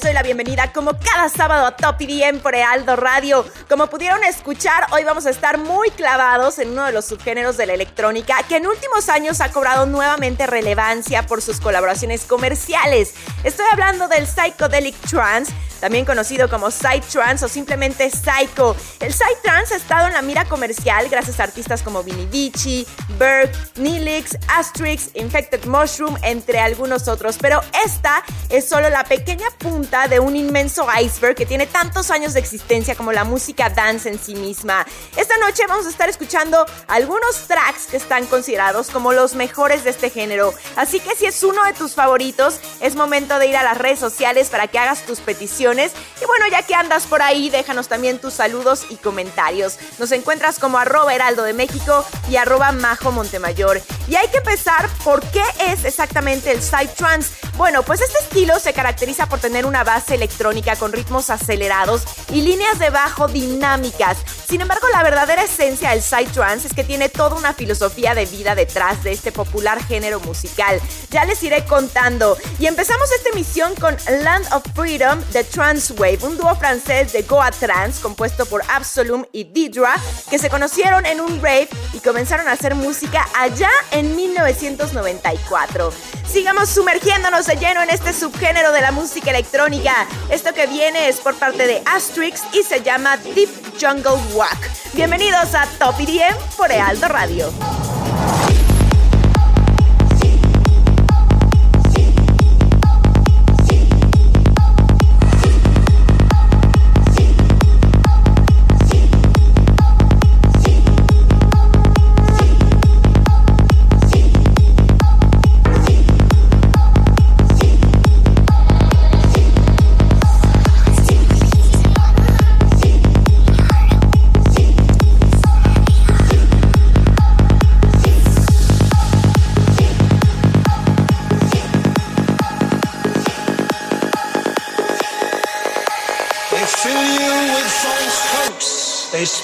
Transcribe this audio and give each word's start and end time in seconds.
Doy 0.00 0.13
la 0.14 0.22
bienvenida 0.22 0.72
como 0.72 0.96
cada 0.96 1.28
sábado 1.28 1.66
a 1.66 1.74
Top 1.74 2.00
IDM 2.00 2.38
por 2.38 2.54
Ealdo 2.54 2.94
Radio. 2.94 3.44
Como 3.68 3.88
pudieron 3.88 4.22
escuchar, 4.22 4.86
hoy 4.92 5.02
vamos 5.02 5.26
a 5.26 5.30
estar 5.30 5.58
muy 5.58 5.90
clavados 5.90 6.60
en 6.60 6.70
uno 6.70 6.84
de 6.84 6.92
los 6.92 7.04
subgéneros 7.04 7.56
de 7.56 7.66
la 7.66 7.74
electrónica 7.74 8.36
que 8.48 8.58
en 8.58 8.68
últimos 8.68 9.08
años 9.08 9.40
ha 9.40 9.50
cobrado 9.50 9.86
nuevamente 9.86 10.46
relevancia 10.46 11.26
por 11.26 11.42
sus 11.42 11.58
colaboraciones 11.58 12.26
comerciales. 12.26 13.14
Estoy 13.42 13.66
hablando 13.72 14.06
del 14.06 14.28
Psychedelic 14.28 14.94
Trance, 15.00 15.52
también 15.80 16.04
conocido 16.04 16.48
como 16.48 16.70
Psytrance 16.70 17.44
o 17.44 17.48
simplemente 17.48 18.08
Psycho. 18.08 18.76
El 19.00 19.12
Psytrance 19.12 19.74
ha 19.74 19.76
estado 19.76 20.06
en 20.06 20.12
la 20.12 20.22
mira 20.22 20.44
comercial 20.44 21.08
gracias 21.10 21.40
a 21.40 21.42
artistas 21.42 21.82
como 21.82 22.04
Vinny 22.04 22.26
Vici, 22.26 22.86
Berg, 23.18 23.50
Nilix, 23.76 24.38
Astrix, 24.48 25.10
Infected 25.14 25.66
Mushroom, 25.66 26.16
entre 26.22 26.60
algunos 26.60 27.08
otros. 27.08 27.36
Pero 27.40 27.60
esta 27.84 28.22
es 28.48 28.68
solo 28.68 28.88
la 28.88 29.04
pequeña 29.04 29.48
punta 29.58 30.03
de 30.08 30.20
un 30.20 30.36
inmenso 30.36 30.86
iceberg 31.00 31.34
que 31.34 31.46
tiene 31.46 31.66
tantos 31.66 32.10
años 32.10 32.34
de 32.34 32.40
existencia 32.40 32.94
como 32.94 33.12
la 33.12 33.24
música 33.24 33.70
dance 33.70 34.08
en 34.08 34.18
sí 34.18 34.34
misma. 34.34 34.86
Esta 35.16 35.36
noche 35.38 35.64
vamos 35.66 35.86
a 35.86 35.90
estar 35.90 36.08
escuchando 36.08 36.66
algunos 36.88 37.46
tracks 37.46 37.86
que 37.86 37.96
están 37.96 38.26
considerados 38.26 38.90
como 38.90 39.12
los 39.12 39.34
mejores 39.34 39.84
de 39.84 39.90
este 39.90 40.10
género. 40.10 40.52
Así 40.76 41.00
que 41.00 41.14
si 41.16 41.26
es 41.26 41.42
uno 41.42 41.64
de 41.64 41.72
tus 41.72 41.94
favoritos, 41.94 42.60
es 42.80 42.94
momento 42.94 43.38
de 43.38 43.46
ir 43.46 43.56
a 43.56 43.62
las 43.62 43.78
redes 43.78 43.98
sociales 43.98 44.50
para 44.50 44.68
que 44.68 44.78
hagas 44.78 45.02
tus 45.06 45.20
peticiones 45.20 45.92
y 46.20 46.26
bueno, 46.26 46.46
ya 46.50 46.62
que 46.62 46.74
andas 46.74 47.04
por 47.04 47.22
ahí, 47.22 47.50
déjanos 47.50 47.88
también 47.88 48.18
tus 48.18 48.34
saludos 48.34 48.86
y 48.90 48.96
comentarios. 48.96 49.78
Nos 49.98 50.12
encuentras 50.12 50.58
como 50.58 50.78
arroba 50.78 51.14
heraldo 51.14 51.44
de 51.44 51.52
México 51.54 52.04
y 52.28 52.36
arroba 52.36 52.72
majo 52.72 53.12
Montemayor. 53.12 53.80
Y 54.08 54.16
hay 54.16 54.28
que 54.28 54.38
empezar 54.38 54.88
por 55.02 55.22
qué 55.30 55.42
es 55.60 55.84
exactamente 55.84 56.50
el 56.50 56.62
Psytrance. 56.62 57.34
Bueno, 57.56 57.82
pues 57.82 58.00
este 58.00 58.18
estilo 58.18 58.58
se 58.58 58.72
caracteriza 58.72 59.28
por 59.28 59.38
tener 59.38 59.64
una 59.64 59.84
base 59.84 59.93
electrónica 60.10 60.76
con 60.76 60.92
ritmos 60.92 61.30
acelerados 61.30 62.02
y 62.30 62.42
líneas 62.42 62.78
de 62.78 62.90
bajo 62.90 63.28
dinámicas. 63.28 64.18
Sin 64.48 64.60
embargo, 64.60 64.88
la 64.92 65.02
verdadera 65.02 65.44
esencia 65.44 65.90
del 65.90 66.02
Psytrance 66.02 66.68
es 66.68 66.74
que 66.74 66.84
tiene 66.84 67.08
toda 67.08 67.36
una 67.36 67.54
filosofía 67.54 68.14
de 68.14 68.26
vida 68.26 68.54
detrás 68.54 69.02
de 69.04 69.12
este 69.12 69.32
popular 69.32 69.82
género 69.84 70.20
musical. 70.20 70.80
Ya 71.10 71.24
les 71.24 71.42
iré 71.42 71.64
contando. 71.64 72.36
Y 72.58 72.66
empezamos 72.66 73.10
esta 73.12 73.30
emisión 73.30 73.74
con 73.76 73.96
Land 74.22 74.52
of 74.52 74.64
Freedom 74.74 75.20
de 75.32 75.44
Transwave, 75.44 76.18
un 76.22 76.36
dúo 76.36 76.54
francés 76.56 77.12
de 77.12 77.22
Goa 77.22 77.50
Trance 77.50 78.02
compuesto 78.02 78.46
por 78.46 78.62
Absolum 78.68 79.24
y 79.32 79.44
Didra, 79.44 79.96
que 80.30 80.38
se 80.38 80.50
conocieron 80.50 81.06
en 81.06 81.20
un 81.20 81.40
rave 81.40 81.68
y 81.92 82.00
comenzaron 82.00 82.48
a 82.48 82.52
hacer 82.52 82.74
música 82.74 83.26
allá 83.34 83.70
en 83.92 84.14
1994. 84.16 85.92
Sigamos 86.26 86.68
sumergiéndonos 86.70 87.46
de 87.46 87.56
lleno 87.56 87.82
en 87.82 87.90
este 87.90 88.12
subgénero 88.12 88.72
de 88.72 88.80
la 88.80 88.90
música 88.90 89.30
electrónica. 89.30 89.83
Esto 90.30 90.54
que 90.54 90.66
viene 90.66 91.08
es 91.08 91.20
por 91.20 91.34
parte 91.34 91.66
de 91.66 91.82
Astrix 91.84 92.42
y 92.54 92.62
se 92.62 92.82
llama 92.82 93.18
Deep 93.18 93.50
Jungle 93.78 94.18
Walk. 94.34 94.70
Bienvenidos 94.94 95.54
a 95.54 95.66
Top 95.78 96.00
IDM 96.00 96.34
por 96.56 96.72
Ealdo 96.72 97.06
Radio. 97.08 97.93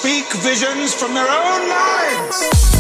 Visions 0.03 0.95
from 0.95 1.15
their 1.15 1.29
own 1.29 1.69
minds. 1.69 2.80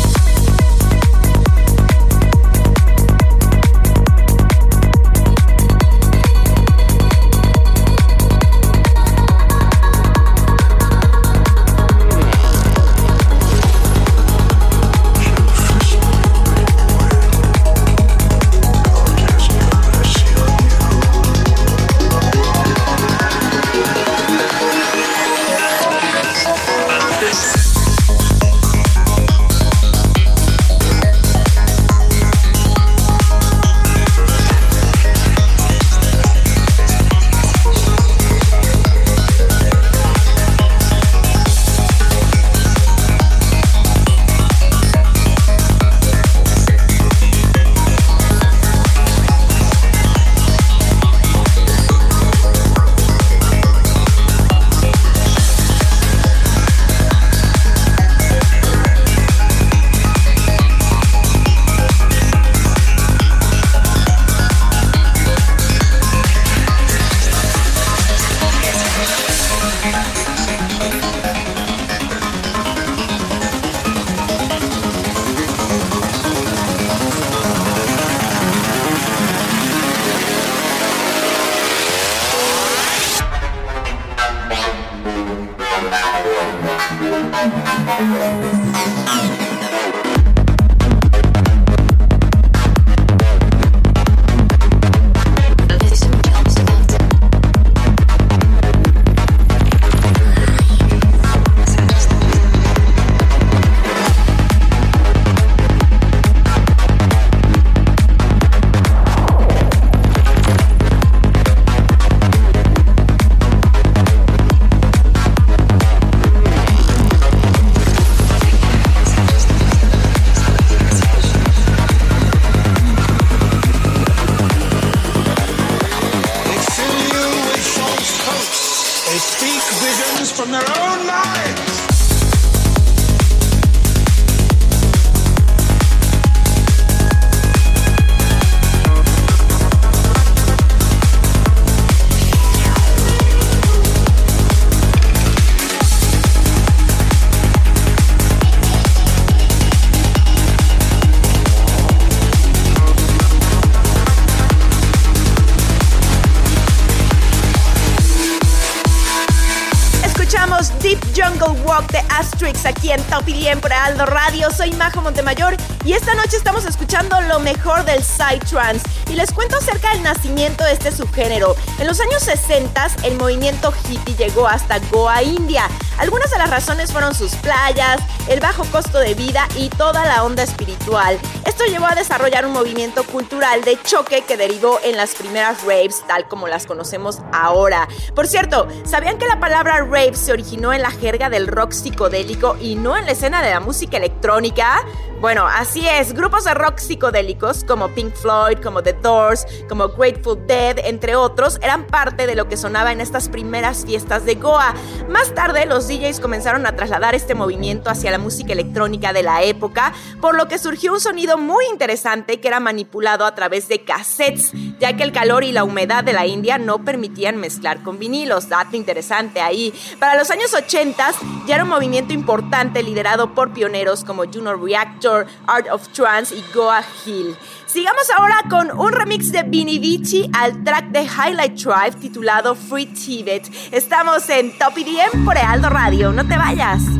Aquí 162.43 162.91
en 162.91 163.03
Top 163.05 163.27
por 163.61 163.70
Aldo 163.70 164.06
Radio. 164.06 164.51
Soy 164.51 164.70
Majo 164.73 165.03
Montemayor 165.03 165.55
y 165.85 165.93
esta 165.93 166.15
noche 166.15 166.39
estamos 166.39 166.65
escuchando 166.65 167.20
lo 167.23 167.39
mejor 167.39 167.85
del 167.85 168.03
Psytrance. 168.03 168.89
Y 169.11 169.15
les 169.15 169.31
cuento 169.31 169.59
acerca 169.59 169.91
del 169.93 170.03
nacimiento 170.03 170.65
de 170.65 170.73
este 170.73 170.91
subgénero. 170.91 171.55
En 171.79 171.87
los 171.87 172.01
años 172.01 172.23
60 172.23 172.93
el 173.05 173.19
movimiento 173.19 173.75
hippie 173.87 174.17
llegó 174.17 174.49
hasta 174.49 174.79
Goa, 174.91 175.23
India. 175.23 175.69
Algunas 175.99 176.31
de 176.31 176.39
las 176.39 176.49
razones 176.49 176.93
fueron 176.93 177.15
sus 177.15 177.35
playas, 177.37 178.01
el 178.27 178.41
bajo 178.41 178.65
costo 178.73 178.99
de 179.01 179.13
vida 179.13 179.47
y 179.59 179.69
toda 179.69 180.06
la 180.06 180.25
onda 180.25 180.43
espiritual. 180.43 181.19
Esto 181.60 181.72
llevó 181.72 181.88
a 181.88 181.94
desarrollar 181.94 182.46
un 182.46 182.55
movimiento 182.55 183.05
cultural 183.05 183.60
de 183.60 183.79
choque 183.82 184.22
que 184.22 184.38
derivó 184.38 184.81
en 184.82 184.96
las 184.96 185.14
primeras 185.14 185.62
raves 185.62 186.02
tal 186.06 186.26
como 186.26 186.48
las 186.48 186.64
conocemos 186.64 187.19
ahora. 187.34 187.86
Por 188.14 188.26
cierto, 188.26 188.67
¿sabían 188.84 189.19
que 189.19 189.26
la 189.26 189.40
palabra 189.40 189.84
rave 189.84 190.14
se 190.14 190.32
originó 190.32 190.72
en 190.72 190.81
la 190.81 190.90
jerga 190.90 191.29
del 191.29 191.46
rock 191.46 191.72
psicodélico 191.72 192.56
y 192.62 192.76
no 192.76 192.96
en 192.96 193.05
la 193.05 193.12
escena 193.12 193.43
de 193.43 193.50
la 193.50 193.60
música 193.60 193.98
electrónica? 193.98 194.86
Bueno, 195.20 195.46
así 195.46 195.86
es, 195.86 196.14
grupos 196.14 196.44
de 196.44 196.55
rock 196.55 196.79
psicodélicos 196.79 197.62
como 197.64 197.88
Pink 197.88 198.14
Floyd, 198.14 198.56
como 198.62 198.82
The 198.82 198.94
Doors, 198.94 199.44
como 199.69 199.88
Grateful 199.88 200.46
Dead, 200.46 200.79
entre 200.79 201.14
otros, 201.14 201.58
eran 201.60 201.86
parte 201.86 202.26
de 202.26 202.34
lo 202.34 202.48
que 202.48 202.56
sonaba 202.56 202.90
en 202.90 203.02
estas 203.02 203.29
primeras 203.29 203.84
fiestas 203.84 204.24
de 204.24 204.36
Goa. 204.36 204.72
Más 205.10 205.34
tarde, 205.34 205.67
los 205.67 205.88
DJs 205.88 206.20
comenzaron 206.20 206.64
a 206.64 206.74
trasladar 206.74 207.14
este 207.14 207.34
movimiento 207.34 207.90
hacia 207.90 208.10
la 208.10 208.17
música 208.17 208.55
electrónica 208.55 209.12
de 209.12 209.22
la 209.22 209.43
época, 209.43 209.93
por 210.22 210.34
lo 210.34 210.48
que 210.48 210.58
surgió 210.58 210.94
un 210.94 211.00
sonido 211.00 211.36
muy 211.36 211.49
interesante 211.70 212.40
que 212.40 212.48
era 212.48 212.60
manipulado 212.60 213.24
a 213.24 213.34
través 213.34 213.69
de 213.69 213.82
cassettes, 213.82 214.52
ya 214.78 214.96
que 214.96 215.02
el 215.02 215.12
calor 215.12 215.44
y 215.44 215.52
la 215.52 215.64
humedad 215.64 216.04
de 216.04 216.12
la 216.12 216.26
India 216.26 216.58
no 216.58 216.84
permitían 216.84 217.36
mezclar 217.36 217.82
con 217.82 217.98
vinilos. 217.98 218.48
Dato 218.48 218.76
interesante 218.76 219.40
ahí. 219.40 219.72
Para 219.98 220.16
los 220.16 220.30
años 220.30 220.52
80 220.54 221.12
ya 221.46 221.54
era 221.54 221.64
un 221.64 221.70
movimiento 221.70 222.12
importante 222.12 222.82
liderado 222.82 223.34
por 223.34 223.52
pioneros 223.52 224.04
como 224.04 224.24
Juno 224.24 224.54
Reactor, 224.54 225.26
Art 225.46 225.69
of 225.70 225.88
Trance 225.88 226.34
y 226.34 226.44
Goa 226.54 226.84
Hill. 227.04 227.36
Sigamos 227.66 228.10
ahora 228.10 228.42
con 228.50 228.76
un 228.76 228.92
remix 228.92 229.30
de 229.30 229.44
Vinny 229.44 229.78
Vici 229.78 230.28
al 230.32 230.64
track 230.64 230.86
de 230.86 231.02
Highlight 231.02 231.54
Drive 231.54 232.00
titulado 232.00 232.54
Free 232.54 232.86
Tibet. 232.86 233.48
Estamos 233.70 234.28
en 234.28 234.56
Top 234.58 234.76
EDM 234.76 235.24
por 235.24 235.36
Ealdo 235.36 235.69
Radio. 235.69 236.12
No 236.12 236.26
te 236.26 236.36
vayas. 236.36 236.99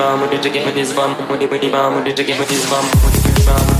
bam, 0.00 0.20
would 0.20 0.32
you 0.32 0.50
give 0.50 0.64
me 0.64 0.72
this 0.72 0.94
bam, 0.94 1.28
would 1.28 1.42
you 1.42 1.48
give 1.48 1.62
me 1.62 1.70
this 2.04 2.18
you 2.18 2.24
give 2.24 2.38
me 2.38 2.46
you 2.46 2.56
give 2.64 3.24
me 3.24 3.32
this 3.34 3.46
bam. 3.46 3.79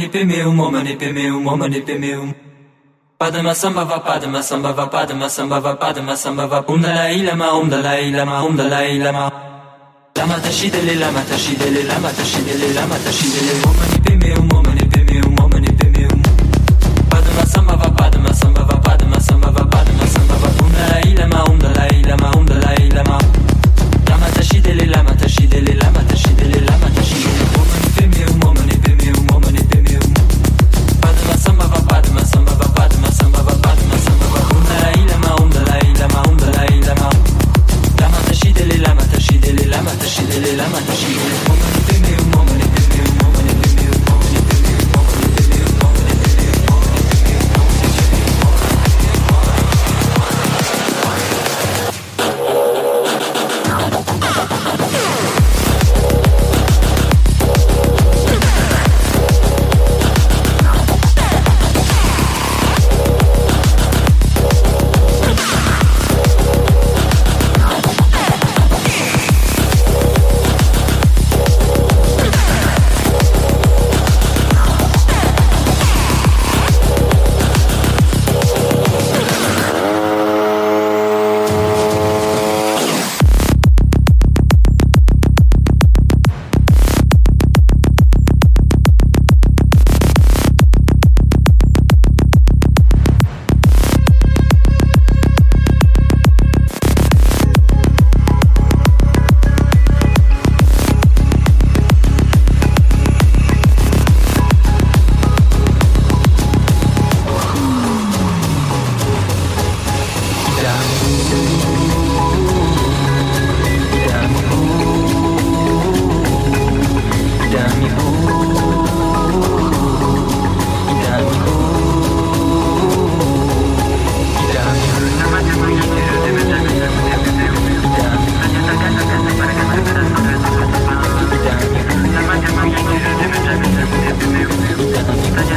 Omani 0.00 0.12
pemeum, 0.12 0.58
omani 0.58 0.96
pemeum, 0.98 1.46
omani 1.46 1.80
pemeum. 1.84 2.34
Padma 3.18 3.50
sambhava 3.54 4.00
padma 4.02 4.38
sambhava 4.38 4.90
padma 4.90 5.26
sambhava 5.28 5.76
padma 5.78 6.16
sambhava. 6.16 6.64
Om 6.66 6.80
Dalai 6.80 7.22
Lama 7.22 7.52
Om 7.52 7.68
Dalai 7.68 8.10
Lama 8.10 8.42
Om 8.42 8.56
Dalai 8.56 8.98
Lama 8.98 9.30
Lama 10.16 10.34
tashidele 10.40 10.98
lama 10.98 11.20
tashidele 11.20 11.86
lama 11.86 12.08
tashidele 12.12 12.74
lama 12.74 12.94
tashidele 13.04 13.62
Om 13.66 13.76
mani 13.76 14.00
pemeum 14.00 14.52
Om 14.54 14.62
mani 14.66 14.88
pemeum 14.88 15.38
Om 15.38 15.50
mani 15.52 15.68
pemeum 15.76 16.22
Padma 17.10 17.44
sambhava 17.44 17.90
padma 17.94 18.32
sambhava 18.32 18.80
padma 18.82 19.20
sambhava 19.20 19.64
padma 19.70 20.06
sambhava. 20.06 20.48
Om 20.64 20.72
Dalai 20.72 21.14
Lama 21.14 21.44
Om 21.44 21.58
Dalai 21.58 22.02
Lama 22.08 22.30
Om 22.38 22.46
Dalai 22.46 22.88
Lama 22.88 23.18
Lama 24.08 24.26
tashidele 24.32 24.86
lama 24.86 25.12
tashidele 25.20 25.74
lama 25.76 25.99
de 40.38 40.56
la 40.56 40.68
machine 40.68 41.59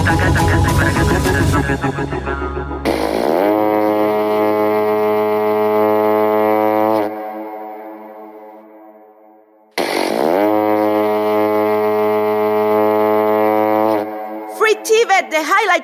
Gracias. 0.03 2.12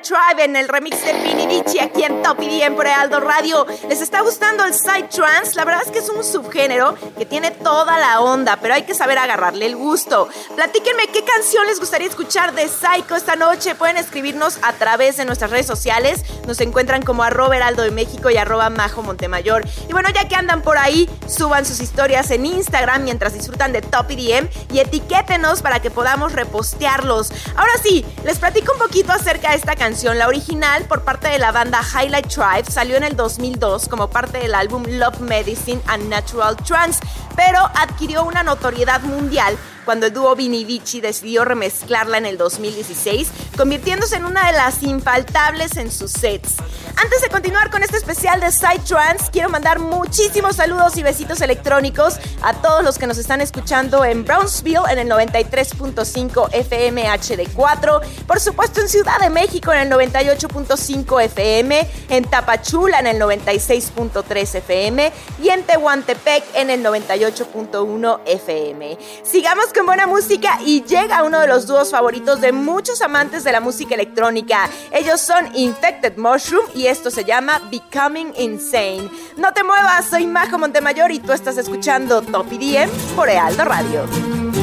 Tribe 0.02 0.44
en 0.44 0.56
el 0.56 0.68
remix 0.68 1.04
de 1.04 1.12
Vici 1.46 1.78
aquí 1.78 2.04
en 2.04 2.22
Top 2.22 2.40
EDM 2.40 2.74
por 2.74 2.86
Aldo 2.86 3.20
Radio. 3.20 3.66
¿Les 3.88 4.00
está 4.00 4.20
gustando 4.22 4.64
el 4.64 4.72
Side 4.72 5.08
Trance? 5.10 5.54
La 5.54 5.64
verdad 5.64 5.82
es 5.84 5.92
que 5.92 5.98
es 5.98 6.08
un 6.08 6.24
subgénero 6.24 6.94
que 7.18 7.26
tiene 7.26 7.50
toda 7.50 7.98
la 7.98 8.20
onda, 8.20 8.58
pero 8.60 8.74
hay 8.74 8.82
que 8.82 8.94
saber 8.94 9.18
agarrarle 9.18 9.66
el 9.66 9.76
gusto. 9.76 10.28
Platíquenme 10.54 11.08
qué 11.08 11.24
canción 11.24 11.66
les 11.66 11.80
gustaría 11.80 12.08
escuchar 12.08 12.54
de 12.54 12.68
Psycho 12.68 13.14
esta 13.14 13.36
noche. 13.36 13.74
Pueden 13.74 13.96
escribirnos 13.96 14.58
a 14.62 14.72
través 14.72 15.16
de 15.18 15.24
nuestras 15.24 15.50
redes 15.50 15.66
sociales. 15.66 16.22
Nos 16.50 16.60
encuentran 16.60 17.02
como 17.02 17.22
arroba 17.22 17.54
heraldo 17.54 17.84
de 17.84 17.92
México 17.92 18.28
y 18.28 18.36
arroba 18.36 18.70
majo 18.70 19.04
Montemayor. 19.04 19.62
Y 19.88 19.92
bueno, 19.92 20.08
ya 20.12 20.26
que 20.26 20.34
andan 20.34 20.62
por 20.62 20.78
ahí, 20.78 21.08
suban 21.28 21.64
sus 21.64 21.78
historias 21.78 22.28
en 22.32 22.44
Instagram 22.44 23.04
mientras 23.04 23.34
disfrutan 23.34 23.70
de 23.70 23.82
Top 23.82 24.10
EDM 24.10 24.48
y 24.72 24.80
etiquétenos 24.80 25.62
para 25.62 25.78
que 25.78 25.92
podamos 25.92 26.32
repostearlos. 26.32 27.30
Ahora 27.54 27.70
sí, 27.80 28.04
les 28.24 28.40
platico 28.40 28.72
un 28.72 28.80
poquito 28.80 29.12
acerca 29.12 29.50
de 29.50 29.58
esta 29.58 29.76
canción 29.76 30.18
la 30.18 30.26
original, 30.26 30.82
por 30.86 31.04
parte 31.04 31.28
de 31.28 31.38
la 31.38 31.52
banda 31.52 31.82
Highlight 31.82 32.26
Tribe, 32.26 32.68
salió 32.68 32.96
en 32.96 33.04
el 33.04 33.14
2002 33.14 33.86
como 33.86 34.10
parte 34.10 34.38
del 34.38 34.56
álbum 34.56 34.82
Love 34.88 35.20
Medicine 35.20 35.80
and 35.86 36.08
Natural 36.08 36.56
Trance, 36.56 36.98
pero 37.36 37.60
adquirió 37.76 38.24
una 38.24 38.42
notoriedad 38.42 39.02
mundial 39.02 39.56
cuando 39.84 40.06
el 40.06 40.12
dúo 40.12 40.34
Vini 40.36 40.64
decidió 41.00 41.44
remezclarla 41.44 42.18
en 42.18 42.26
el 42.26 42.38
2016, 42.38 43.28
convirtiéndose 43.56 44.16
en 44.16 44.24
una 44.24 44.46
de 44.46 44.52
las 44.52 44.82
infaltables 44.82 45.76
en 45.76 45.90
sus 45.90 46.10
sets. 46.12 46.56
Antes 46.96 47.22
de 47.22 47.28
continuar 47.28 47.70
con 47.70 47.82
este 47.82 47.96
especial 47.96 48.40
de 48.40 48.52
Side 48.52 48.82
Trance, 48.86 49.30
quiero 49.32 49.48
mandar 49.48 49.78
muchísimos 49.78 50.56
saludos 50.56 50.96
y 50.96 51.02
besitos 51.02 51.40
electrónicos 51.40 52.18
a 52.42 52.54
todos 52.54 52.84
los 52.84 52.98
que 52.98 53.06
nos 53.06 53.18
están 53.18 53.40
escuchando 53.40 54.04
en 54.04 54.24
Brownsville 54.24 54.82
en 54.90 54.98
el 54.98 55.08
93.5 55.08 56.48
FM 56.52 57.06
HD4, 57.06 58.00
por 58.26 58.40
supuesto 58.40 58.80
en 58.80 58.88
Ciudad 58.88 59.18
de 59.20 59.30
México 59.30 59.72
en 59.72 59.80
el 59.80 59.90
98.5 59.90 61.22
FM, 61.24 61.88
en 62.10 62.24
Tapachula 62.24 63.00
en 63.00 63.06
el 63.06 63.20
96.3 63.20 64.54
FM 64.56 65.12
y 65.42 65.48
en 65.48 65.62
Tehuantepec 65.64 66.44
en 66.54 66.70
el 66.70 66.84
98.1 66.84 68.20
FM. 68.26 68.98
Sigamos 69.22 69.72
con 69.72 69.79
buena 69.86 70.06
música 70.06 70.58
y 70.64 70.82
llega 70.84 71.22
uno 71.22 71.40
de 71.40 71.46
los 71.46 71.66
dúos 71.66 71.90
favoritos 71.90 72.40
de 72.40 72.52
muchos 72.52 73.00
amantes 73.02 73.44
de 73.44 73.52
la 73.52 73.60
música 73.60 73.94
electrónica. 73.94 74.68
Ellos 74.92 75.20
son 75.20 75.54
Infected 75.54 76.16
Mushroom 76.16 76.66
y 76.74 76.86
esto 76.86 77.10
se 77.10 77.24
llama 77.24 77.60
Becoming 77.70 78.32
Insane. 78.36 79.10
No 79.36 79.52
te 79.52 79.64
muevas, 79.64 80.06
soy 80.06 80.26
Majo 80.26 80.58
Montemayor 80.58 81.10
y 81.12 81.20
tú 81.20 81.32
estás 81.32 81.56
escuchando 81.56 82.22
Top 82.22 82.46
EDM 82.52 82.90
por 83.16 83.28
Ealdo 83.28 83.64
Radio. 83.64 84.59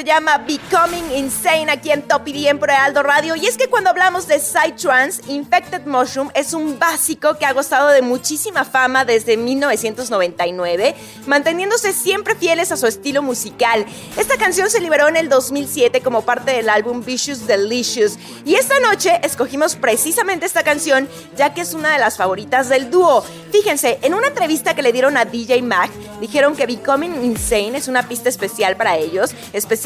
Se 0.00 0.06
llama 0.06 0.38
Becoming 0.38 1.12
Insane 1.14 1.70
aquí 1.70 1.90
en 1.90 2.00
Top 2.00 2.26
EDM 2.26 2.58
por 2.58 2.70
Aldo 2.70 3.02
Radio. 3.02 3.36
Y 3.36 3.44
es 3.44 3.58
que 3.58 3.68
cuando 3.68 3.90
hablamos 3.90 4.26
de 4.26 4.38
Psytrance, 4.38 5.20
Infected 5.30 5.84
Mushroom 5.84 6.30
es 6.32 6.54
un 6.54 6.78
básico 6.78 7.36
que 7.36 7.44
ha 7.44 7.52
gozado 7.52 7.88
de 7.88 8.00
muchísima 8.00 8.64
fama 8.64 9.04
desde 9.04 9.36
1999, 9.36 10.94
manteniéndose 11.26 11.92
siempre 11.92 12.34
fieles 12.34 12.72
a 12.72 12.78
su 12.78 12.86
estilo 12.86 13.20
musical. 13.20 13.84
Esta 14.16 14.38
canción 14.38 14.70
se 14.70 14.80
liberó 14.80 15.06
en 15.06 15.18
el 15.18 15.28
2007 15.28 16.00
como 16.00 16.22
parte 16.22 16.52
del 16.52 16.70
álbum 16.70 17.04
Vicious 17.04 17.46
Delicious. 17.46 18.18
Y 18.46 18.54
esta 18.54 18.80
noche 18.80 19.20
escogimos 19.22 19.76
precisamente 19.76 20.46
esta 20.46 20.62
canción 20.62 21.10
ya 21.36 21.52
que 21.52 21.60
es 21.60 21.74
una 21.74 21.92
de 21.92 21.98
las 21.98 22.16
favoritas 22.16 22.70
del 22.70 22.90
dúo. 22.90 23.22
Fíjense, 23.52 23.98
en 24.00 24.14
una 24.14 24.28
entrevista 24.28 24.74
que 24.74 24.82
le 24.82 24.92
dieron 24.92 25.18
a 25.18 25.26
DJ 25.26 25.60
Mac, 25.60 25.90
dijeron 26.20 26.56
que 26.56 26.64
Becoming 26.64 27.22
Insane 27.22 27.76
es 27.76 27.88
una 27.88 28.08
pista 28.08 28.30
especial 28.30 28.76
para 28.76 28.96
ellos, 28.96 29.32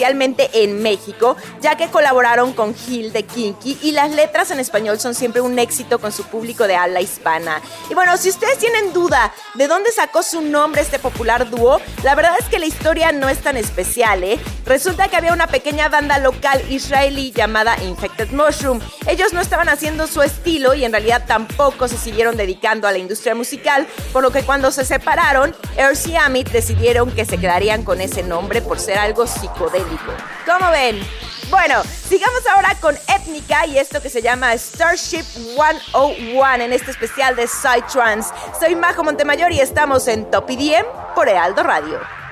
especialmente 0.04 0.50
en 0.52 0.82
México, 0.82 1.34
ya 1.62 1.78
que 1.78 1.88
colaboraron 1.88 2.52
con 2.52 2.74
Gil 2.74 3.10
de 3.14 3.22
Kinky 3.22 3.78
y 3.80 3.92
las 3.92 4.10
letras 4.10 4.50
en 4.50 4.60
español 4.60 5.00
son 5.00 5.14
siempre 5.14 5.40
un 5.40 5.58
éxito 5.58 5.98
con 5.98 6.12
su 6.12 6.24
público 6.24 6.66
de 6.66 6.76
habla 6.76 7.00
hispana. 7.00 7.62
Y 7.88 7.94
bueno, 7.94 8.14
si 8.18 8.28
ustedes 8.28 8.58
tienen 8.58 8.92
duda 8.92 9.32
de 9.54 9.66
dónde 9.66 9.90
sacó 9.92 10.22
su 10.22 10.42
nombre 10.42 10.82
este 10.82 10.98
popular 10.98 11.48
dúo, 11.48 11.80
la 12.02 12.14
verdad 12.14 12.34
es 12.38 12.46
que 12.50 12.58
la 12.58 12.66
historia 12.66 13.12
no 13.12 13.30
es 13.30 13.38
tan 13.38 13.56
especial, 13.56 14.24
¿eh? 14.24 14.38
Resulta 14.66 15.08
que 15.08 15.16
había 15.16 15.32
una 15.32 15.46
pequeña 15.46 15.88
banda 15.88 16.18
local 16.18 16.62
israelí 16.68 17.32
llamada 17.32 17.82
Infected 17.82 18.30
Mushroom. 18.30 18.80
Ellos 19.06 19.32
no 19.32 19.40
estaban 19.40 19.70
haciendo 19.70 20.06
su 20.06 20.20
estilo 20.20 20.74
y 20.74 20.84
en 20.84 20.92
realidad 20.92 21.24
tampoco 21.26 21.88
se 21.88 21.96
siguieron 21.96 22.36
dedicando 22.36 22.86
a 22.86 22.92
la 22.92 22.98
industria 22.98 23.34
musical, 23.34 23.86
por 24.12 24.22
lo 24.22 24.30
que 24.30 24.42
cuando 24.42 24.70
se 24.70 24.84
separaron, 24.84 25.56
Ersi 25.78 26.12
y 26.12 26.16
Amit 26.16 26.50
decidieron 26.50 27.10
que 27.10 27.24
se 27.24 27.38
quedarían 27.38 27.84
con 27.84 28.02
ese 28.02 28.22
nombre 28.22 28.60
por 28.60 28.78
ser 28.78 28.98
algo 28.98 29.26
psicodélico. 29.26 29.93
¿Cómo 30.46 30.70
ven? 30.70 31.00
Bueno, 31.50 31.82
sigamos 31.84 32.46
ahora 32.54 32.74
con 32.80 32.96
Étnica 33.14 33.66
y 33.66 33.78
esto 33.78 34.00
que 34.00 34.08
se 34.08 34.22
llama 34.22 34.56
Starship 34.56 35.22
101 35.22 36.64
en 36.64 36.72
este 36.72 36.90
especial 36.90 37.36
de 37.36 37.46
Psytrance. 37.46 38.32
Soy 38.58 38.74
Majo 38.74 39.04
Montemayor 39.04 39.52
y 39.52 39.60
estamos 39.60 40.08
en 40.08 40.30
Top 40.30 40.50
IDM 40.50 40.86
por 41.14 41.28
Ealdo 41.28 41.62
Radio. 41.62 42.23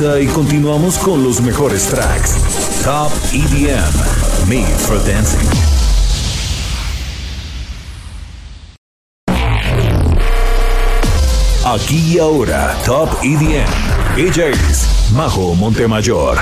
Y 0.00 0.26
continuamos 0.28 0.96
con 0.96 1.22
los 1.22 1.42
mejores 1.42 1.88
tracks. 1.88 2.34
Top 2.82 3.12
EDM, 3.34 4.48
Made 4.48 4.74
for 4.78 4.96
Dancing. 5.04 5.46
Aquí 11.66 12.14
y 12.14 12.18
ahora, 12.18 12.74
Top 12.86 13.10
EDM. 13.22 13.68
Ella 14.16 14.46
es 14.46 14.88
Majo 15.12 15.54
Montemayor. 15.54 16.38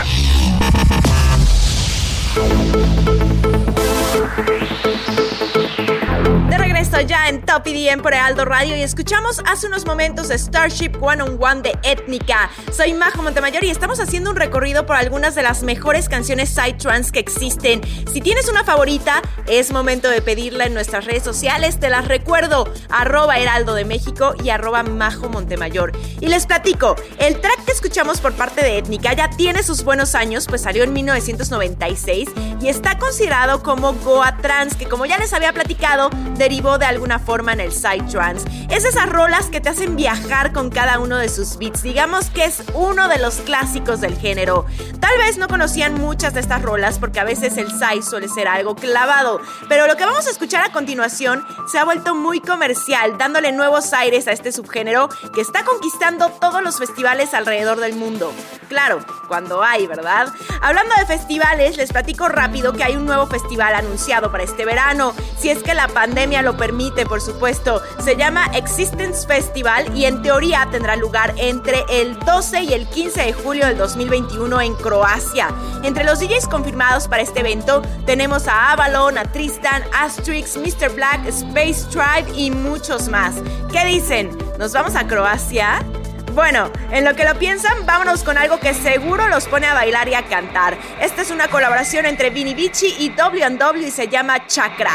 ya 7.02 7.28
en 7.28 7.40
Top 7.42 7.66
EDM 7.66 8.02
por 8.02 8.12
Aldo 8.14 8.44
Radio 8.44 8.76
y 8.76 8.82
escuchamos 8.82 9.40
hace 9.46 9.68
unos 9.68 9.86
momentos 9.86 10.28
Starship 10.30 10.97
One 11.00 11.22
on 11.22 11.38
One 11.40 11.62
de 11.62 11.78
Étnica. 11.82 12.50
Soy 12.72 12.92
Majo 12.94 13.22
Montemayor 13.22 13.64
y 13.64 13.70
estamos 13.70 14.00
haciendo 14.00 14.30
un 14.30 14.36
recorrido 14.36 14.86
por 14.86 14.96
algunas 14.96 15.34
de 15.34 15.42
las 15.42 15.62
mejores 15.62 16.08
canciones 16.08 16.54
trance 16.78 17.12
que 17.12 17.20
existen. 17.20 17.80
Si 18.12 18.20
tienes 18.20 18.48
una 18.48 18.64
favorita, 18.64 19.22
es 19.46 19.72
momento 19.72 20.08
de 20.08 20.20
pedirla 20.22 20.66
en 20.66 20.74
nuestras 20.74 21.04
redes 21.04 21.22
sociales. 21.22 21.80
Te 21.80 21.90
las 21.90 22.06
recuerdo, 22.06 22.72
arroba 22.88 23.38
Heraldo 23.38 23.74
de 23.74 23.84
México 23.84 24.34
y 24.42 24.50
arroba 24.50 24.82
Majo 24.82 25.28
Montemayor. 25.28 25.92
Y 26.20 26.26
les 26.26 26.46
platico, 26.46 26.96
el 27.18 27.40
track 27.40 27.64
que 27.64 27.72
escuchamos 27.72 28.20
por 28.20 28.32
parte 28.34 28.62
de 28.62 28.78
Étnica 28.78 29.12
ya 29.12 29.30
tiene 29.30 29.62
sus 29.62 29.84
buenos 29.84 30.14
años, 30.14 30.46
pues 30.48 30.62
salió 30.62 30.84
en 30.84 30.92
1996 30.92 32.28
y 32.60 32.68
está 32.68 32.98
considerado 32.98 33.62
como 33.62 33.92
Goa 33.94 34.36
Trans, 34.38 34.74
que 34.74 34.88
como 34.88 35.06
ya 35.06 35.18
les 35.18 35.32
había 35.32 35.52
platicado, 35.52 36.10
derivó 36.36 36.78
de 36.78 36.86
alguna 36.86 37.18
forma 37.18 37.52
en 37.52 37.60
el 37.60 37.72
Psytrance. 37.72 38.46
Es 38.70 38.84
esas 38.84 39.08
rolas 39.08 39.46
que 39.46 39.60
te 39.60 39.68
hacen 39.68 39.96
viajar 39.96 40.52
con 40.52 40.70
cada 40.70 40.87
uno 40.96 41.18
de 41.18 41.28
sus 41.28 41.58
beats. 41.58 41.82
Digamos 41.82 42.30
que 42.30 42.44
es 42.44 42.62
uno 42.72 43.08
de 43.08 43.18
los 43.18 43.34
clásicos 43.36 44.00
del 44.00 44.16
género. 44.16 44.64
Tal 45.00 45.18
vez 45.18 45.36
no 45.36 45.48
conocían 45.48 45.94
muchas 45.94 46.32
de 46.34 46.40
estas 46.40 46.62
rolas 46.62 46.98
porque 46.98 47.20
a 47.20 47.24
veces 47.24 47.56
el 47.58 47.70
Psy 47.70 48.02
suele 48.02 48.28
ser 48.28 48.48
algo 48.48 48.74
clavado, 48.74 49.40
pero 49.68 49.86
lo 49.86 49.96
que 49.96 50.06
vamos 50.06 50.26
a 50.26 50.30
escuchar 50.30 50.64
a 50.64 50.72
continuación 50.72 51.44
se 51.70 51.78
ha 51.78 51.84
vuelto 51.84 52.14
muy 52.14 52.40
comercial, 52.40 53.18
dándole 53.18 53.52
nuevos 53.52 53.92
aires 53.92 54.28
a 54.28 54.32
este 54.32 54.52
subgénero 54.52 55.08
que 55.34 55.40
está 55.40 55.64
conquistando 55.64 56.30
todos 56.30 56.62
los 56.62 56.78
festivales 56.78 57.34
alrededor 57.34 57.80
del 57.80 57.94
mundo. 57.94 58.32
Claro, 58.68 59.00
cuando 59.28 59.62
hay, 59.62 59.86
¿verdad? 59.86 60.28
Hablando 60.62 60.94
de 60.96 61.06
festivales, 61.06 61.76
les 61.76 61.90
platico 61.90 62.28
rápido 62.28 62.72
que 62.72 62.84
hay 62.84 62.96
un 62.96 63.06
nuevo 63.06 63.26
festival 63.26 63.74
anunciado 63.74 64.30
para 64.30 64.44
este 64.44 64.64
verano, 64.64 65.14
si 65.38 65.50
es 65.50 65.62
que 65.62 65.74
la 65.74 65.88
pandemia 65.88 66.42
lo 66.42 66.56
permite 66.56 66.78
por 67.06 67.20
supuesto. 67.20 67.82
Se 68.04 68.16
llama 68.16 68.46
Existence 68.54 69.26
Festival 69.26 69.96
y 69.96 70.04
en 70.04 70.22
teoría 70.22 70.68
tendrá 70.78 70.94
lugar 70.94 71.34
entre 71.38 71.84
el 71.90 72.16
12 72.20 72.62
y 72.62 72.72
el 72.72 72.86
15 72.86 73.20
de 73.20 73.32
julio 73.32 73.66
del 73.66 73.76
2021 73.78 74.60
en 74.60 74.74
Croacia. 74.76 75.48
Entre 75.82 76.04
los 76.04 76.20
DJs 76.20 76.46
confirmados 76.46 77.08
para 77.08 77.20
este 77.20 77.40
evento 77.40 77.82
tenemos 78.06 78.46
a 78.46 78.70
Avalon, 78.70 79.18
a 79.18 79.24
Tristan, 79.24 79.82
Astrix, 79.92 80.56
Mr. 80.56 80.94
Black, 80.94 81.26
Space 81.26 81.84
Tribe 81.90 82.32
y 82.36 82.52
muchos 82.52 83.08
más. 83.08 83.34
¿Qué 83.72 83.84
dicen? 83.86 84.30
¿Nos 84.56 84.72
vamos 84.72 84.94
a 84.94 85.08
Croacia? 85.08 85.84
Bueno, 86.32 86.70
en 86.92 87.04
lo 87.04 87.16
que 87.16 87.24
lo 87.24 87.36
piensan, 87.36 87.84
vámonos 87.84 88.22
con 88.22 88.38
algo 88.38 88.60
que 88.60 88.72
seguro 88.72 89.26
los 89.26 89.48
pone 89.48 89.66
a 89.66 89.74
bailar 89.74 90.08
y 90.08 90.14
a 90.14 90.26
cantar. 90.26 90.78
Esta 91.00 91.22
es 91.22 91.32
una 91.32 91.48
colaboración 91.48 92.06
entre 92.06 92.30
Vini 92.30 92.54
Vici 92.54 92.94
y 93.00 93.08
W&W 93.08 93.84
y 93.84 93.90
se 93.90 94.06
llama 94.06 94.46
Chakra. 94.46 94.92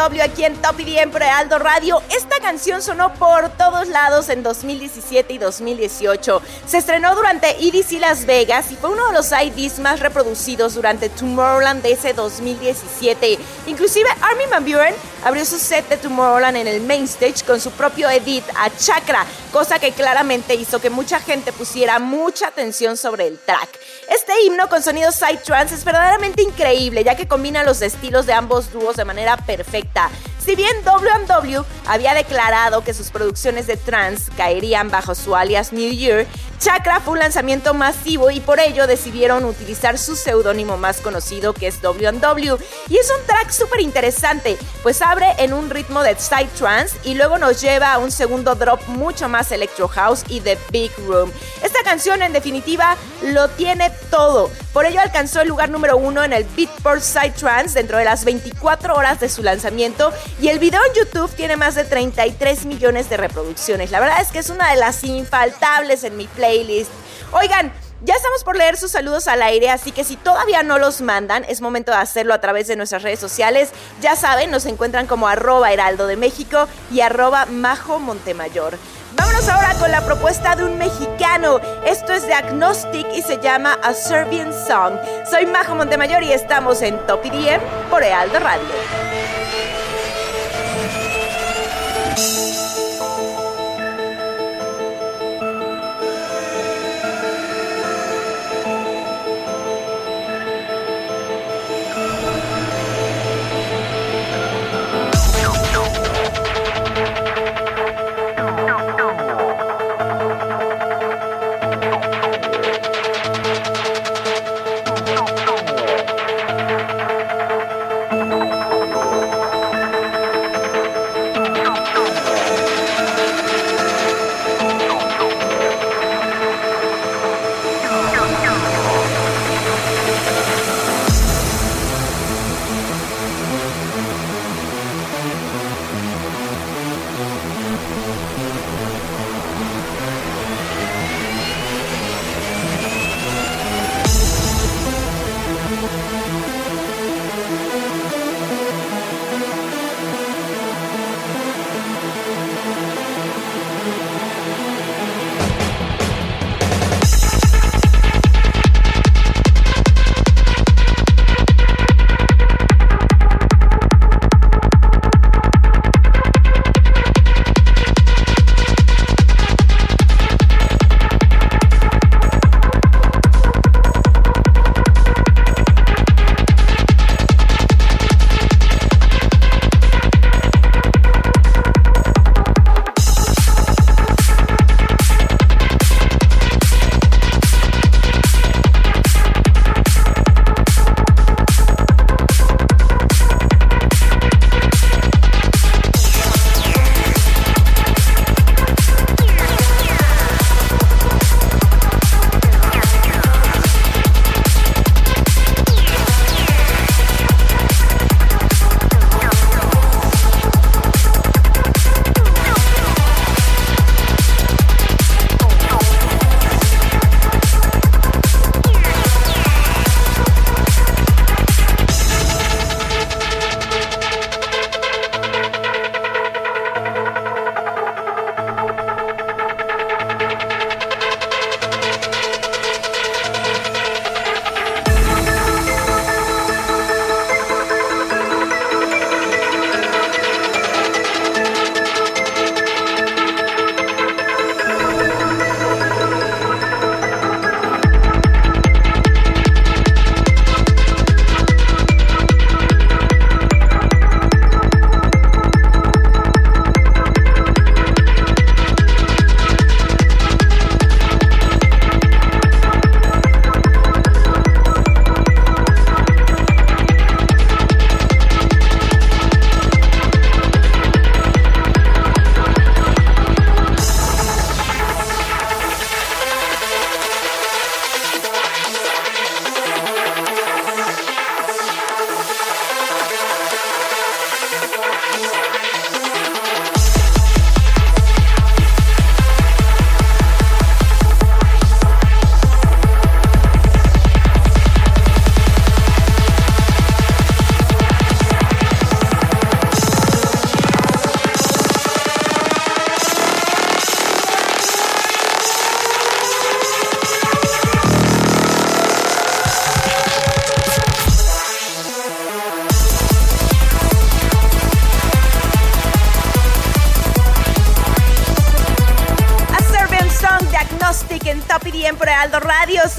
Aquí 0.00 0.44
en 0.44 0.56
Top 0.56 0.80
y 0.80 0.84
por 1.10 1.22
Aldo 1.22 1.58
Radio. 1.58 2.00
Esta 2.40 2.52
canción 2.52 2.80
sonó 2.80 3.12
por 3.14 3.50
todos 3.50 3.88
lados 3.88 4.30
en 4.30 4.42
2017 4.42 5.34
y 5.34 5.36
2018. 5.36 6.40
Se 6.66 6.78
estrenó 6.78 7.14
durante 7.14 7.50
EDC 7.50 8.00
Las 8.00 8.24
Vegas 8.24 8.72
y 8.72 8.76
fue 8.76 8.88
uno 8.88 9.08
de 9.08 9.12
los 9.12 9.30
IDs 9.30 9.78
más 9.78 10.00
reproducidos 10.00 10.74
durante 10.74 11.10
Tomorrowland 11.10 11.82
de 11.82 11.92
ese 11.92 12.14
2017. 12.14 13.38
Inclusive 13.66 14.08
Armin 14.22 14.48
Van 14.50 14.64
Buren 14.64 14.94
abrió 15.22 15.44
su 15.44 15.58
set 15.58 15.86
de 15.90 15.98
Tomorrowland 15.98 16.56
en 16.56 16.66
el 16.66 16.80
main 16.80 17.04
stage 17.04 17.44
con 17.46 17.60
su 17.60 17.72
propio 17.72 18.08
edit 18.08 18.44
a 18.56 18.70
Chakra, 18.74 19.26
cosa 19.52 19.78
que 19.78 19.92
claramente 19.92 20.54
hizo 20.54 20.80
que 20.80 20.88
mucha 20.88 21.20
gente 21.20 21.52
pusiera 21.52 21.98
mucha 21.98 22.48
atención 22.48 22.96
sobre 22.96 23.26
el 23.26 23.38
track. 23.38 23.68
Este 24.08 24.32
himno 24.46 24.66
con 24.70 24.82
sonido 24.82 25.10
trance 25.44 25.74
es 25.74 25.84
verdaderamente 25.84 26.40
increíble, 26.40 27.04
ya 27.04 27.16
que 27.16 27.28
combina 27.28 27.64
los 27.64 27.82
estilos 27.82 28.24
de 28.24 28.32
ambos 28.32 28.72
dúos 28.72 28.96
de 28.96 29.04
manera 29.04 29.36
perfecta. 29.36 30.10
Si 30.44 30.56
bien 30.56 30.74
WW 30.84 31.64
había 31.86 32.14
declarado 32.14 32.82
que 32.82 32.94
sus 32.94 33.10
producciones 33.10 33.66
de 33.66 33.76
trance 33.76 34.30
caerían 34.36 34.90
bajo 34.90 35.14
su 35.14 35.36
alias 35.36 35.72
New 35.72 35.92
Year, 35.92 36.26
Chakra 36.58 37.00
fue 37.00 37.14
un 37.14 37.18
lanzamiento 37.20 37.72
masivo 37.72 38.30
y 38.30 38.40
por 38.40 38.60
ello 38.60 38.86
decidieron 38.86 39.44
utilizar 39.44 39.96
su 39.98 40.16
seudónimo 40.16 40.76
más 40.76 41.00
conocido 41.00 41.54
que 41.54 41.66
es 41.66 41.80
WW. 41.80 42.58
Y 42.88 42.96
es 42.96 43.10
un 43.10 43.26
track 43.26 43.50
súper 43.50 43.80
interesante, 43.80 44.58
pues 44.82 45.00
abre 45.02 45.26
en 45.38 45.52
un 45.52 45.70
ritmo 45.70 46.02
de 46.02 46.16
trance 46.58 46.98
y 47.04 47.14
luego 47.14 47.38
nos 47.38 47.60
lleva 47.60 47.92
a 47.92 47.98
un 47.98 48.10
segundo 48.10 48.54
drop 48.54 48.80
mucho 48.88 49.28
más 49.28 49.52
electro 49.52 49.88
house 49.88 50.22
y 50.28 50.40
de 50.40 50.58
big 50.70 50.92
room. 51.06 51.32
Esta 51.62 51.82
canción 51.82 52.22
en 52.22 52.32
definitiva 52.32 52.96
lo 53.22 53.48
tiene 53.48 53.90
todo, 54.10 54.50
por 54.72 54.86
ello 54.86 55.00
alcanzó 55.00 55.40
el 55.40 55.48
lugar 55.48 55.68
número 55.68 55.96
uno 55.96 56.22
en 56.22 56.32
el 56.32 56.44
Beatport 56.56 57.02
Trance 57.02 57.74
dentro 57.74 57.98
de 57.98 58.04
las 58.04 58.24
24 58.24 58.94
horas 58.94 59.18
de 59.18 59.28
su 59.28 59.42
lanzamiento 59.42 60.12
y 60.40 60.48
el 60.48 60.58
video 60.58 60.80
en 60.84 60.94
YouTube 60.94 61.30
tiene 61.34 61.56
más 61.56 61.74
de 61.74 61.84
33 61.84 62.64
millones 62.66 63.10
de 63.10 63.16
reproducciones. 63.16 63.90
La 63.90 64.00
verdad 64.00 64.20
es 64.20 64.28
que 64.28 64.38
es 64.38 64.50
una 64.50 64.70
de 64.70 64.76
las 64.76 65.04
infaltables 65.04 66.04
en 66.04 66.16
mi 66.16 66.26
playlist. 66.26 66.90
Oigan, 67.32 67.72
ya 68.02 68.14
estamos 68.14 68.44
por 68.44 68.56
leer 68.56 68.78
sus 68.78 68.92
saludos 68.92 69.28
al 69.28 69.42
aire, 69.42 69.68
así 69.68 69.92
que 69.92 70.04
si 70.04 70.16
todavía 70.16 70.62
no 70.62 70.78
los 70.78 71.02
mandan, 71.02 71.44
es 71.44 71.60
momento 71.60 71.92
de 71.92 71.98
hacerlo 71.98 72.32
a 72.32 72.40
través 72.40 72.66
de 72.66 72.76
nuestras 72.76 73.02
redes 73.02 73.20
sociales. 73.20 73.70
Ya 74.00 74.16
saben, 74.16 74.50
nos 74.50 74.64
encuentran 74.64 75.06
como 75.06 75.28
arroba 75.28 75.70
heraldo 75.70 76.06
de 76.06 76.16
México 76.16 76.66
y 76.90 77.02
arroba 77.02 77.44
majo 77.44 77.98
Montemayor. 77.98 78.78
Vámonos 79.16 79.48
ahora 79.48 79.74
con 79.74 79.90
la 79.90 80.00
propuesta 80.00 80.56
de 80.56 80.64
un 80.64 80.78
mexicano. 80.78 81.60
Esto 81.84 82.14
es 82.14 82.26
de 82.26 82.32
Agnostic 82.32 83.06
y 83.14 83.20
se 83.20 83.38
llama 83.38 83.78
A 83.82 83.92
Serbian 83.92 84.52
Song. 84.66 84.94
Soy 85.28 85.44
Majo 85.44 85.74
Montemayor 85.74 86.22
y 86.22 86.32
estamos 86.32 86.80
en 86.80 86.96
Top 87.06 87.24
IDM 87.26 87.60
por 87.90 88.02
Heraldo 88.02 88.38
Radio. 88.38 89.19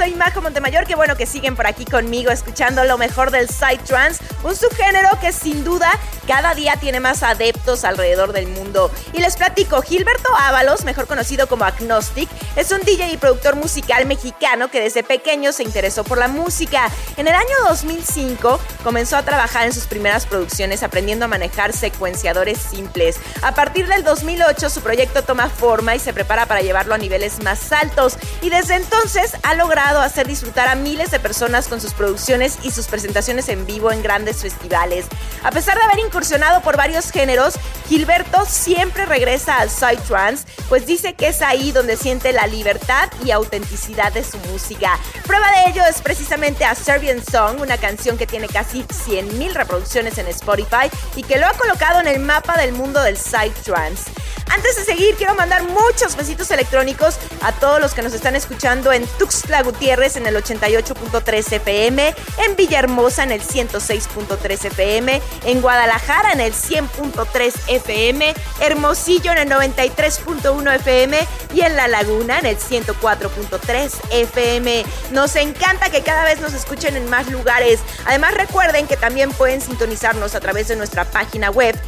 Soy 0.01 0.15
Majo 0.15 0.41
Montemayor, 0.41 0.87
qué 0.87 0.95
bueno 0.95 1.15
que 1.15 1.27
siguen 1.27 1.55
por 1.55 1.67
aquí 1.67 1.85
conmigo 1.85 2.31
escuchando 2.31 2.83
lo 2.85 2.97
mejor 2.97 3.29
del 3.29 3.47
Psytrance, 3.47 4.23
un 4.41 4.55
subgénero 4.55 5.09
que 5.21 5.31
sin 5.31 5.63
duda 5.63 5.91
cada 6.25 6.55
día 6.55 6.75
tiene 6.77 6.99
más 6.99 7.21
adeptos 7.21 7.83
alrededor 7.83 8.33
del 8.33 8.47
mundo. 8.47 8.89
Y 9.13 9.19
les 9.19 9.37
platico, 9.37 9.79
Gilberto 9.83 10.35
Ábalos, 10.35 10.85
mejor 10.85 11.05
conocido 11.05 11.45
como 11.45 11.65
Agnostic, 11.65 12.27
es 12.55 12.71
un 12.71 12.81
DJ 12.81 13.13
y 13.13 13.17
productor 13.17 13.55
musical 13.55 14.05
mexicano 14.05 14.69
que 14.69 14.81
desde 14.81 15.03
pequeño 15.03 15.51
se 15.51 15.63
interesó 15.63 16.03
por 16.03 16.17
la 16.17 16.27
música. 16.27 16.89
En 17.17 17.27
el 17.27 17.33
año 17.33 17.55
2005 17.69 18.59
comenzó 18.83 19.17
a 19.17 19.23
trabajar 19.23 19.65
en 19.65 19.73
sus 19.73 19.85
primeras 19.85 20.25
producciones 20.25 20.83
aprendiendo 20.83 21.25
a 21.25 21.27
manejar 21.27 21.73
secuenciadores 21.73 22.57
simples. 22.59 23.17
A 23.41 23.53
partir 23.53 23.87
del 23.87 24.03
2008 24.03 24.69
su 24.69 24.81
proyecto 24.81 25.23
toma 25.23 25.49
forma 25.49 25.95
y 25.95 25.99
se 25.99 26.13
prepara 26.13 26.45
para 26.45 26.61
llevarlo 26.61 26.93
a 26.93 26.97
niveles 26.97 27.41
más 27.43 27.71
altos 27.71 28.17
y 28.41 28.49
desde 28.49 28.75
entonces 28.75 29.33
ha 29.43 29.55
logrado 29.55 30.01
hacer 30.01 30.27
disfrutar 30.27 30.67
a 30.67 30.75
miles 30.75 31.11
de 31.11 31.19
personas 31.19 31.67
con 31.67 31.79
sus 31.79 31.93
producciones 31.93 32.57
y 32.63 32.71
sus 32.71 32.87
presentaciones 32.87 33.47
en 33.49 33.65
vivo 33.65 33.91
en 33.91 34.03
grandes 34.03 34.41
festivales. 34.41 35.05
A 35.43 35.51
pesar 35.51 35.77
de 35.77 35.83
haber 35.83 35.99
incursionado 35.99 36.61
por 36.61 36.77
varios 36.77 37.11
géneros, 37.11 37.55
Gilberto 37.87 38.45
siempre 38.45 39.05
regresa 39.05 39.57
al 39.57 39.69
psytrance, 39.69 40.45
pues 40.69 40.85
dice 40.85 41.13
que 41.13 41.27
es 41.27 41.41
ahí 41.41 41.71
donde 41.71 41.97
siente 41.97 42.33
la 42.33 42.40
libertad 42.47 43.09
y 43.23 43.31
autenticidad 43.31 44.11
de 44.13 44.23
su 44.23 44.37
música. 44.39 44.99
Prueba 45.25 45.47
de 45.51 45.71
ello 45.71 45.83
es 45.89 46.01
precisamente 46.01 46.65
a 46.65 46.75
Serbian 46.75 47.23
Song, 47.23 47.61
una 47.61 47.77
canción 47.77 48.17
que 48.17 48.27
tiene 48.27 48.47
casi 48.47 48.83
100.000 48.83 49.53
reproducciones 49.53 50.17
en 50.17 50.27
Spotify 50.27 50.89
y 51.15 51.23
que 51.23 51.37
lo 51.37 51.47
ha 51.47 51.53
colocado 51.53 51.99
en 51.99 52.07
el 52.07 52.19
mapa 52.19 52.57
del 52.57 52.73
mundo 52.73 53.01
del 53.01 53.17
psytrance. 53.17 54.11
Antes 54.53 54.75
de 54.75 54.83
seguir, 54.83 55.15
quiero 55.15 55.33
mandar 55.33 55.63
muchos 55.63 56.17
besitos 56.17 56.51
electrónicos 56.51 57.17
a 57.41 57.53
todos 57.53 57.79
los 57.79 57.93
que 57.93 58.01
nos 58.01 58.11
están 58.11 58.35
escuchando 58.35 58.91
en 58.91 59.07
Tuxtla 59.17 59.63
Gutiérrez 59.63 60.17
en 60.17 60.27
el 60.27 60.35
88.3 60.35 61.53
FM, 61.53 62.13
en 62.45 62.55
Villahermosa 62.57 63.23
en 63.23 63.31
el 63.31 63.41
106.3 63.41 64.65
FM, 64.65 65.21
en 65.45 65.61
Guadalajara 65.61 66.33
en 66.33 66.41
el 66.41 66.53
100.3 66.53 67.53
FM, 67.69 68.33
Hermosillo 68.59 69.31
en 69.31 69.37
el 69.37 69.49
93.1 69.49 70.75
FM 70.75 71.17
y 71.53 71.61
en 71.61 71.77
La 71.77 71.87
Laguna 71.87 72.39
en 72.39 72.47
el 72.47 72.57
104.3 72.57 73.91
FM. 74.11 74.85
Nos 75.11 75.37
encanta 75.37 75.89
que 75.89 76.01
cada 76.01 76.25
vez 76.25 76.41
nos 76.41 76.53
escuchen 76.53 76.97
en 76.97 77.09
más 77.09 77.31
lugares. 77.31 77.79
Además 78.05 78.33
recuerden 78.33 78.85
que 78.85 78.97
también 78.97 79.31
pueden 79.31 79.61
sintonizarnos 79.61 80.35
a 80.35 80.41
través 80.41 80.67
de 80.67 80.75
nuestra 80.75 81.05
página 81.05 81.49
web 81.51 81.79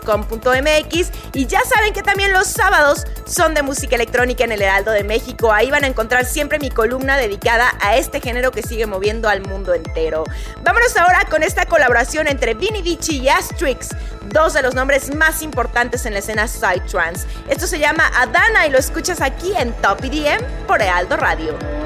www.heraldodemexico.com.mx 0.00 1.10
y 1.32 1.46
ya 1.46 1.60
saben 1.62 1.92
que 1.92 2.02
también 2.02 2.32
los 2.32 2.46
sábados 2.46 3.06
son 3.26 3.54
de 3.54 3.62
música 3.62 3.96
electrónica 3.96 4.44
en 4.44 4.52
el 4.52 4.62
Heraldo 4.62 4.90
de 4.90 5.04
México. 5.04 5.52
Ahí 5.52 5.70
van 5.70 5.84
a 5.84 5.86
encontrar 5.86 6.24
siempre 6.24 6.58
mi 6.58 6.70
columna 6.70 7.16
dedicada 7.16 7.72
a 7.80 7.96
este 7.96 8.20
género 8.20 8.50
que 8.50 8.62
sigue 8.62 8.86
moviendo 8.86 9.28
al 9.28 9.42
mundo 9.42 9.74
entero. 9.74 10.24
Vámonos 10.62 10.96
ahora 10.96 11.24
con 11.30 11.42
esta 11.42 11.66
colaboración 11.66 12.28
entre 12.28 12.54
Vinny 12.54 12.82
Vici 12.82 13.18
y 13.18 13.28
Astrix, 13.28 13.90
dos 14.26 14.54
de 14.54 14.62
los 14.62 14.74
nombres 14.74 15.14
más 15.14 15.42
importantes 15.42 16.06
en 16.06 16.12
la 16.12 16.20
escena 16.20 16.48
Psytrance. 16.48 17.26
Esto 17.48 17.66
se 17.66 17.78
llama 17.78 18.10
Adana 18.16 18.66
y 18.66 18.70
lo 18.70 18.78
escuchas 18.78 19.20
aquí 19.20 19.52
en 19.56 19.72
Top 19.74 20.02
EDM 20.02 20.66
por 20.66 20.82
Heraldo 20.82 21.16
Radio. 21.16 21.85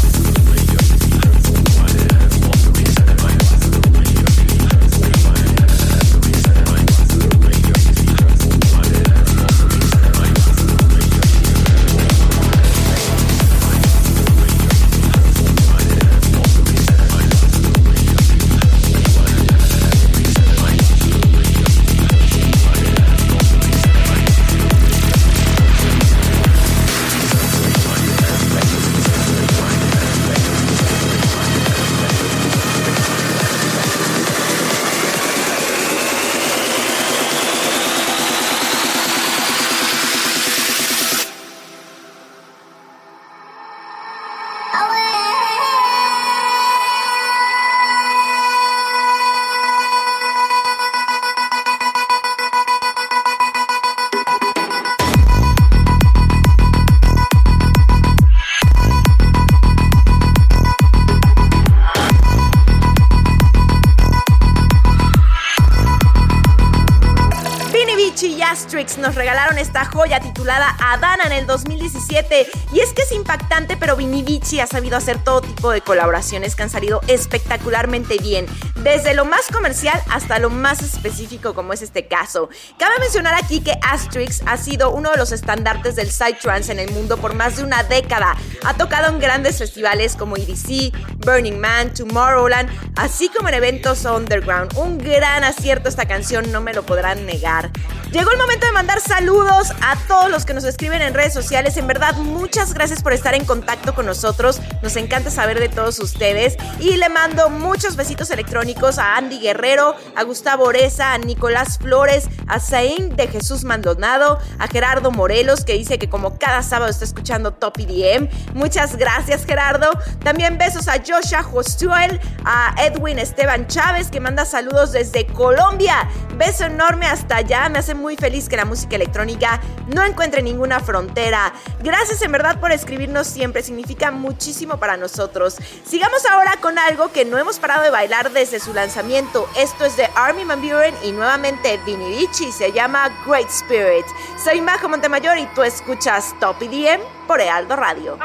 Vici 74.51 74.59
ha 74.59 74.67
sabido 74.67 74.97
hacer 74.97 75.17
todo 75.23 75.39
tipo 75.39 75.71
de 75.71 75.79
colaboraciones 75.79 76.57
que 76.57 76.63
han 76.63 76.69
salido 76.69 76.99
espectacularmente 77.07 78.17
bien. 78.17 78.47
Desde 78.83 79.13
lo 79.13 79.25
más 79.25 79.45
comercial 79.53 80.01
hasta 80.09 80.39
lo 80.39 80.49
más 80.49 80.81
específico, 80.81 81.53
como 81.53 81.71
es 81.71 81.83
este 81.83 82.07
caso. 82.07 82.49
Cabe 82.79 82.97
mencionar 82.99 83.35
aquí 83.35 83.61
que 83.61 83.77
Astrix 83.83 84.41
ha 84.47 84.57
sido 84.57 84.89
uno 84.89 85.11
de 85.11 85.17
los 85.17 85.31
estandartes 85.31 85.95
del 85.95 86.09
Psytrance 86.09 86.71
en 86.71 86.79
el 86.79 86.89
mundo 86.89 87.17
por 87.17 87.35
más 87.35 87.57
de 87.57 87.63
una 87.63 87.83
década. 87.83 88.35
Ha 88.65 88.73
tocado 88.73 89.09
en 89.09 89.19
grandes 89.19 89.59
festivales 89.59 90.15
como 90.15 90.35
EDC, 90.35 90.91
Burning 91.23 91.59
Man, 91.59 91.93
Tomorrowland, 91.93 92.71
así 92.95 93.29
como 93.29 93.49
en 93.49 93.53
eventos 93.53 94.03
underground. 94.05 94.75
Un 94.75 94.97
gran 94.97 95.43
acierto 95.43 95.87
esta 95.87 96.07
canción, 96.07 96.51
no 96.51 96.59
me 96.59 96.73
lo 96.73 96.83
podrán 96.83 97.27
negar. 97.27 97.69
Llegó 98.11 98.31
el 98.31 98.37
momento 98.39 98.65
de 98.65 98.73
mandar 98.73 98.99
saludos 98.99 99.71
a 99.81 99.95
todos 100.07 100.29
los 100.29 100.43
que 100.43 100.53
nos 100.53 100.65
escriben 100.65 101.01
en 101.01 101.13
redes 101.13 101.33
sociales. 101.33 101.77
En 101.77 101.87
verdad, 101.87 102.15
muchas 102.15 102.73
gracias 102.73 103.01
por 103.01 103.13
estar 103.13 103.35
en 103.35 103.45
contacto 103.45 103.95
con 103.95 104.05
nosotros. 104.05 104.59
Nos 104.81 104.97
encanta 104.97 105.31
saber 105.31 105.59
de 105.59 105.69
todos 105.69 105.97
ustedes. 105.99 106.57
Y 106.79 106.97
le 106.97 107.07
mando 107.07 107.49
muchos 107.49 107.95
besitos 107.95 108.29
electrónicos 108.31 108.70
a 108.97 109.17
Andy 109.17 109.39
Guerrero, 109.39 109.95
a 110.15 110.23
Gustavo 110.23 110.63
Oreza, 110.63 111.13
a 111.13 111.17
Nicolás 111.17 111.77
Flores, 111.77 112.27
a 112.47 112.59
Zain 112.59 113.15
de 113.15 113.27
Jesús 113.27 113.63
Maldonado, 113.63 114.39
a 114.59 114.67
Gerardo 114.67 115.11
Morelos, 115.11 115.65
que 115.65 115.73
dice 115.73 115.99
que 115.99 116.09
como 116.09 116.37
cada 116.39 116.63
sábado 116.63 116.89
está 116.89 117.05
escuchando 117.05 117.51
Top 117.51 117.77
EDM. 117.77 118.29
Muchas 118.53 118.95
gracias, 118.95 119.45
Gerardo. 119.45 119.91
También 120.23 120.57
besos 120.57 120.87
a 120.87 120.99
Joshua 120.99 121.43
Jostuel, 121.43 122.19
a 122.45 122.73
Edwin 122.83 123.19
Esteban 123.19 123.67
Chávez, 123.67 124.09
que 124.09 124.19
manda 124.19 124.45
saludos 124.45 124.93
desde 124.93 125.27
Colombia. 125.27 126.09
Beso 126.37 126.65
enorme 126.65 127.05
hasta 127.05 127.37
allá. 127.37 127.67
Me 127.69 127.79
hace 127.79 127.93
muy 127.93 128.15
feliz 128.15 128.47
que 128.49 128.57
la 128.57 128.65
música 128.65 128.95
electrónica 128.95 129.59
no 129.87 130.03
encuentre 130.03 130.41
ninguna 130.41 130.79
frontera. 130.79 131.53
Gracias 131.83 132.21
en 132.21 132.31
verdad 132.31 132.59
por 132.59 132.71
escribirnos 132.71 133.27
siempre, 133.27 133.63
significa 133.63 134.11
muchísimo 134.11 134.77
para 134.77 134.97
nosotros. 134.97 135.57
Sigamos 135.85 136.25
ahora 136.25 136.57
con 136.61 136.79
algo 136.79 137.11
que 137.11 137.25
no 137.25 137.37
hemos 137.37 137.59
parado 137.59 137.83
de 137.83 137.89
bailar 137.89 138.31
desde 138.31 138.60
su 138.61 138.73
lanzamiento. 138.73 139.49
Esto 139.55 139.85
es 139.85 139.97
de 139.97 140.09
Army 140.15 140.43
Van 140.43 140.61
Buren 140.61 140.95
y 141.03 141.11
nuevamente 141.11 141.79
Vinny 141.85 142.15
Ricci, 142.19 142.51
se 142.51 142.71
llama 142.71 143.09
Great 143.25 143.49
Spirit. 143.49 144.05
Soy 144.41 144.61
Majo 144.61 144.87
Montemayor 144.87 145.37
y 145.37 145.47
tú 145.47 145.63
escuchas 145.63 146.35
Top 146.39 146.61
EDM 146.61 147.01
por 147.27 147.41
Ealdo 147.41 147.75
Radio. 147.75 148.17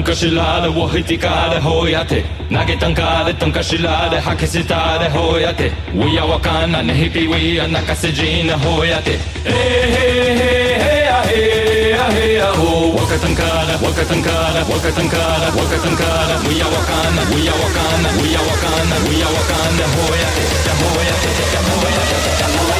Tankaschilade, 0.00 0.68
Wahitikade, 0.72 1.60
Hoyate. 1.60 2.24
Nagetankade, 2.48 3.34
Tankashilade, 3.38 4.18
Hakisitade, 4.18 5.10
Hoyate. 5.10 5.74
We 5.92 6.16
are 6.18 6.26
Wakana, 6.26 6.80
Hippie, 6.88 7.28
we 7.28 7.60
are 7.60 7.68
Nakasejina, 7.68 8.56
Hoyate. 8.56 9.18
Hey, 9.44 9.90
hey, 9.92 10.38
hey, 10.38 10.78
hey, 10.80 11.92
hey, 11.92 12.38
hey, 12.38 12.38
ho. 12.40 12.96
Wakatankada, 12.96 13.76
Wakatankada, 13.76 14.64
Wakatankada, 14.64 15.50
Wakatankada. 15.52 16.48
We 16.48 16.62
are 16.62 16.70
Wakana, 16.72 17.22
we 17.34 17.46
are 17.46 17.60
Wakana, 17.60 18.10
we 18.22 18.34
are 18.34 18.44
Wakana, 18.48 18.96
we 19.06 19.22
are 19.22 19.28
Wakana, 19.36 19.84
Hoyate, 20.00 20.44
Hoyate, 20.80 21.30
Hoyate, 21.68 22.48
Hoyate. 22.56 22.79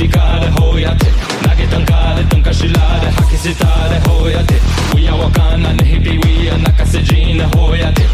picare 0.00 0.48
hoiate 0.58 1.08
Nage 1.44 1.66
tankare 1.72 2.24
tanka 2.28 2.52
shilare 2.52 3.08
haki 3.16 3.36
sitare 3.36 3.98
te. 4.46 4.56
Uya 4.94 5.14
wakana 5.14 5.72
nehi 5.72 6.00
piwia 6.00 6.56
nakase 6.58 7.02
jine 7.02 7.44
hoiate 7.56 8.04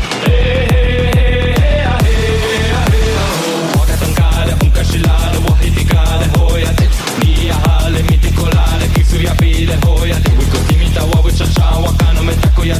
wahi 5.49 5.70
tikare, 5.70 6.26
ya 9.22 9.34
pile, 9.34 9.76
Wiko 10.39 10.59
timita, 10.68 11.03
chacha, 11.32 12.22
metako 12.22 12.64
ya 12.64 12.76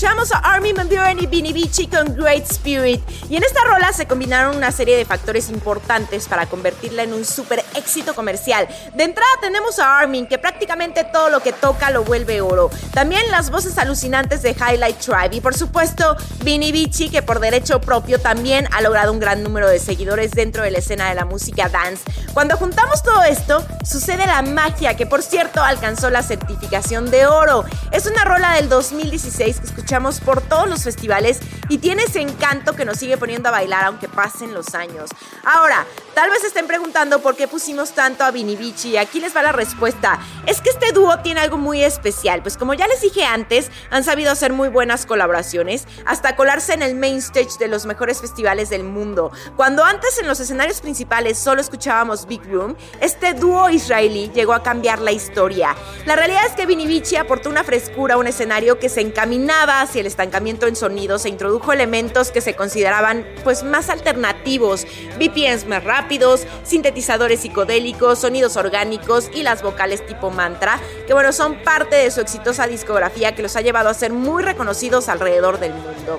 Tchau! 0.00 0.09
Escuchamos 0.22 0.32
a 0.32 0.54
Armin 0.54 0.74
Van 0.74 0.88
Buren 0.88 1.18
y 1.18 1.26
Vinny 1.26 1.52
Vici 1.52 1.86
con 1.86 2.14
Great 2.14 2.44
Spirit. 2.50 3.00
Y 3.30 3.36
en 3.36 3.44
esta 3.44 3.62
rola 3.64 3.92
se 3.92 4.06
combinaron 4.06 4.56
una 4.56 4.70
serie 4.70 4.96
de 4.96 5.04
factores 5.04 5.48
importantes 5.48 6.28
para 6.28 6.46
convertirla 6.46 7.04
en 7.04 7.14
un 7.14 7.24
super 7.24 7.64
éxito 7.74 8.14
comercial. 8.14 8.68
De 8.94 9.04
entrada 9.04 9.30
tenemos 9.40 9.78
a 9.78 9.98
Armin, 9.98 10.26
que 10.26 10.38
prácticamente 10.38 11.04
todo 11.04 11.30
lo 11.30 11.40
que 11.40 11.52
toca 11.52 11.90
lo 11.90 12.04
vuelve 12.04 12.40
oro. 12.40 12.70
También 12.92 13.30
las 13.30 13.50
voces 13.50 13.78
alucinantes 13.78 14.42
de 14.42 14.50
Highlight 14.50 14.98
Tribe. 14.98 15.36
Y 15.36 15.40
por 15.40 15.54
supuesto, 15.54 16.16
Vinny 16.44 16.72
Vici, 16.72 17.08
que 17.08 17.22
por 17.22 17.40
derecho 17.40 17.80
propio 17.80 18.20
también 18.20 18.68
ha 18.72 18.82
logrado 18.82 19.12
un 19.12 19.20
gran 19.20 19.42
número 19.42 19.68
de 19.68 19.78
seguidores 19.78 20.32
dentro 20.32 20.62
de 20.64 20.70
la 20.70 20.78
escena 20.78 21.08
de 21.08 21.14
la 21.14 21.24
música 21.24 21.68
dance. 21.68 22.02
Cuando 22.34 22.56
juntamos 22.56 23.02
todo 23.02 23.22
esto, 23.22 23.64
sucede 23.84 24.26
la 24.26 24.42
magia, 24.42 24.96
que 24.96 25.06
por 25.06 25.22
cierto 25.22 25.62
alcanzó 25.62 26.10
la 26.10 26.22
certificación 26.22 27.10
de 27.10 27.26
oro. 27.26 27.64
Es 27.92 28.06
una 28.06 28.24
rola 28.24 28.54
del 28.54 28.68
2016 28.68 29.60
que 29.60 29.66
escuchamos 29.66 30.09
por 30.18 30.40
todos 30.40 30.68
los 30.68 30.82
festivales 30.82 31.38
y 31.68 31.78
tiene 31.78 32.02
ese 32.02 32.20
encanto 32.20 32.74
que 32.74 32.84
nos 32.84 32.98
sigue 32.98 33.16
poniendo 33.16 33.50
a 33.50 33.52
bailar 33.52 33.84
aunque 33.84 34.08
pasen 34.08 34.52
los 34.52 34.74
años. 34.74 35.10
Ahora, 35.44 35.86
tal 36.14 36.30
vez 36.30 36.42
estén 36.42 36.66
preguntando 36.66 37.20
por 37.20 37.36
qué 37.36 37.46
pusimos 37.46 37.92
tanto 37.92 38.24
a 38.24 38.32
Vinivici 38.32 38.96
aquí 38.96 39.20
les 39.20 39.36
va 39.36 39.42
la 39.42 39.52
respuesta. 39.52 40.18
Es 40.46 40.60
que 40.60 40.70
este 40.70 40.92
dúo 40.92 41.18
tiene 41.20 41.40
algo 41.40 41.58
muy 41.58 41.84
especial, 41.84 42.42
pues 42.42 42.56
como 42.56 42.74
ya 42.74 42.88
les 42.88 43.02
dije 43.02 43.24
antes, 43.24 43.70
han 43.90 44.02
sabido 44.02 44.32
hacer 44.32 44.52
muy 44.52 44.68
buenas 44.68 45.06
colaboraciones, 45.06 45.86
hasta 46.06 46.34
colarse 46.34 46.72
en 46.72 46.82
el 46.82 46.94
main 46.94 47.18
stage 47.18 47.58
de 47.58 47.68
los 47.68 47.86
mejores 47.86 48.20
festivales 48.20 48.70
del 48.70 48.82
mundo. 48.82 49.30
Cuando 49.56 49.84
antes 49.84 50.18
en 50.18 50.26
los 50.26 50.40
escenarios 50.40 50.80
principales 50.80 51.38
solo 51.38 51.60
escuchábamos 51.60 52.26
Big 52.26 52.42
Room, 52.50 52.76
este 53.00 53.34
dúo 53.34 53.68
israelí 53.68 54.30
llegó 54.34 54.54
a 54.54 54.62
cambiar 54.62 54.98
la 55.00 55.12
historia. 55.12 55.76
La 56.06 56.16
realidad 56.16 56.46
es 56.46 56.52
que 56.52 56.66
Vinivici 56.66 57.16
aportó 57.16 57.50
una 57.50 57.64
frescura 57.64 58.14
a 58.14 58.18
un 58.18 58.26
escenario 58.26 58.78
que 58.78 58.88
se 58.88 59.00
encaminaba 59.00 59.80
hacia 59.80 59.99
el 60.00 60.06
estancamiento 60.06 60.66
en 60.66 60.76
sonido, 60.76 61.18
se 61.18 61.28
introdujo 61.28 61.72
elementos 61.72 62.30
que 62.30 62.40
se 62.40 62.54
consideraban 62.54 63.26
pues 63.44 63.62
más 63.62 63.90
alternativos, 63.90 64.86
VPNs 65.18 65.66
más 65.66 65.84
rápidos, 65.84 66.46
sintetizadores 66.64 67.40
psicodélicos, 67.40 68.18
sonidos 68.18 68.56
orgánicos 68.56 69.30
y 69.32 69.42
las 69.42 69.62
vocales 69.62 70.04
tipo 70.06 70.30
mantra, 70.30 70.80
que 71.06 71.14
bueno, 71.14 71.32
son 71.32 71.62
parte 71.62 71.96
de 71.96 72.10
su 72.10 72.20
exitosa 72.20 72.66
discografía 72.66 73.34
que 73.34 73.42
los 73.42 73.56
ha 73.56 73.60
llevado 73.60 73.88
a 73.88 73.94
ser 73.94 74.12
muy 74.12 74.42
reconocidos 74.42 75.08
alrededor 75.08 75.60
del 75.60 75.72
mundo. 75.72 76.18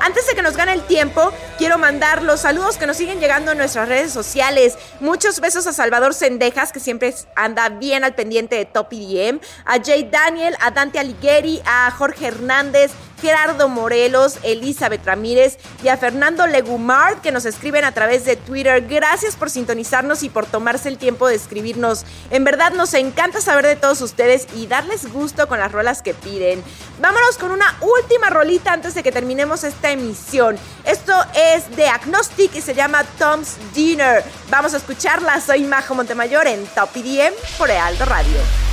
Antes 0.00 0.26
de 0.28 0.34
que 0.34 0.42
nos 0.42 0.56
gane 0.56 0.72
el 0.72 0.82
tiempo, 0.82 1.32
quiero 1.58 1.76
mandar 1.76 2.22
los 2.22 2.40
saludos 2.40 2.76
que 2.76 2.86
nos 2.86 2.96
siguen 2.96 3.18
llegando 3.18 3.52
en 3.52 3.58
nuestras 3.58 3.88
redes 3.88 4.12
sociales. 4.12 4.78
Muchos 5.00 5.40
besos 5.40 5.66
a 5.66 5.72
Salvador 5.72 6.14
Sendejas, 6.14 6.72
que 6.72 6.78
siempre 6.78 7.12
anda 7.34 7.68
bien 7.68 8.04
al 8.04 8.14
pendiente 8.14 8.54
de 8.54 8.64
Top 8.64 8.92
EDM, 8.92 9.40
a 9.64 9.82
Jay 9.82 10.08
Daniel, 10.08 10.54
a 10.60 10.70
Dante 10.70 11.00
Alighieri, 11.00 11.60
a 11.64 11.90
Jorge 11.90 12.28
Hernández, 12.28 12.92
Gerardo 13.20 13.68
Morelos, 13.68 14.38
Elizabeth 14.42 15.04
Ramírez 15.04 15.58
y 15.82 15.88
a 15.88 15.96
Fernando 15.96 16.46
Legumard 16.46 17.20
que 17.20 17.32
nos 17.32 17.44
escriben 17.44 17.84
a 17.84 17.92
través 17.92 18.24
de 18.24 18.36
Twitter. 18.36 18.86
Gracias 18.86 19.36
por 19.36 19.50
sintonizarnos 19.50 20.22
y 20.22 20.28
por 20.28 20.46
tomarse 20.46 20.88
el 20.88 20.98
tiempo 20.98 21.28
de 21.28 21.34
escribirnos. 21.34 22.04
En 22.30 22.44
verdad 22.44 22.72
nos 22.72 22.94
encanta 22.94 23.40
saber 23.40 23.66
de 23.66 23.76
todos 23.76 24.00
ustedes 24.00 24.46
y 24.54 24.66
darles 24.66 25.12
gusto 25.12 25.48
con 25.48 25.58
las 25.58 25.72
rolas 25.72 26.02
que 26.02 26.14
piden. 26.14 26.62
Vámonos 27.00 27.38
con 27.38 27.50
una 27.50 27.76
última 27.80 28.30
rolita 28.30 28.72
antes 28.72 28.94
de 28.94 29.02
que 29.02 29.12
terminemos 29.12 29.64
esta 29.64 29.90
emisión. 29.90 30.58
Esto 30.84 31.14
es 31.34 31.76
de 31.76 31.86
Agnostic 31.88 32.54
y 32.54 32.60
se 32.60 32.74
llama 32.74 33.04
Tom's 33.18 33.56
Dinner. 33.74 34.24
Vamos 34.50 34.74
a 34.74 34.78
escucharla. 34.78 35.40
Soy 35.40 35.64
Majo 35.64 35.94
Montemayor 35.94 36.46
en 36.46 36.66
Top 36.66 36.90
IDM 36.94 37.34
por 37.56 37.70
Ealdo 37.70 38.04
Radio. 38.04 38.67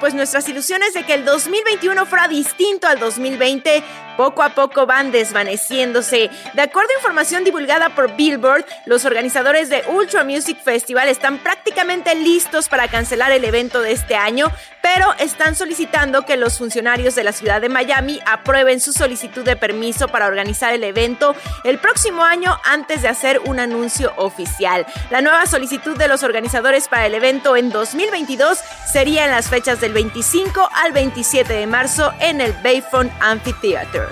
Pues 0.00 0.14
nuestras 0.14 0.48
ilusiones 0.48 0.94
de 0.94 1.04
que 1.04 1.12
el 1.12 1.26
2021 1.26 2.06
fuera 2.06 2.26
distinto 2.26 2.86
al 2.86 2.98
2020 2.98 3.84
poco 4.16 4.42
a 4.42 4.50
poco 4.50 4.86
van 4.86 5.12
desvaneciéndose. 5.12 6.30
De 6.52 6.62
acuerdo 6.62 6.90
a 6.90 6.98
información 6.98 7.44
divulgada 7.44 7.90
por 7.90 8.14
Billboard, 8.16 8.64
los 8.86 9.04
organizadores 9.04 9.68
de 9.68 9.84
Ultra 9.88 10.24
Music 10.24 10.58
Festival 10.62 11.08
están 11.08 11.38
prácticamente 11.38 12.14
listos 12.14 12.68
para 12.68 12.88
cancelar 12.88 13.32
el 13.32 13.44
evento 13.44 13.80
de 13.80 13.92
este 13.92 14.16
año, 14.16 14.50
pero 14.82 15.14
están 15.18 15.54
solicitando 15.56 16.26
que 16.26 16.36
los 16.36 16.58
funcionarios 16.58 17.14
de 17.14 17.24
la 17.24 17.32
ciudad 17.32 17.60
de 17.60 17.68
Miami 17.68 18.20
aprueben 18.26 18.80
su 18.80 18.92
solicitud 18.92 19.44
de 19.44 19.56
permiso 19.56 20.08
para 20.08 20.26
organizar 20.26 20.74
el 20.74 20.84
evento 20.84 21.34
el 21.64 21.78
próximo 21.78 22.22
año 22.22 22.58
antes 22.64 23.02
de 23.02 23.08
hacer 23.08 23.40
un 23.46 23.60
anuncio 23.60 24.12
oficial. 24.16 24.86
La 25.10 25.20
nueva 25.20 25.46
solicitud 25.46 25.96
de 25.96 26.08
los 26.08 26.22
organizadores 26.22 26.88
para 26.88 27.06
el 27.06 27.14
evento 27.14 27.56
en 27.56 27.70
2022 27.70 28.58
sería 28.90 29.24
en 29.24 29.30
las 29.30 29.48
fechas 29.48 29.80
del 29.80 29.92
25 29.92 30.68
al 30.74 30.92
27 30.92 31.52
de 31.52 31.66
marzo 31.66 32.12
en 32.20 32.40
el 32.40 32.52
Bayfront 32.62 33.12
Amphitheater. 33.20 34.03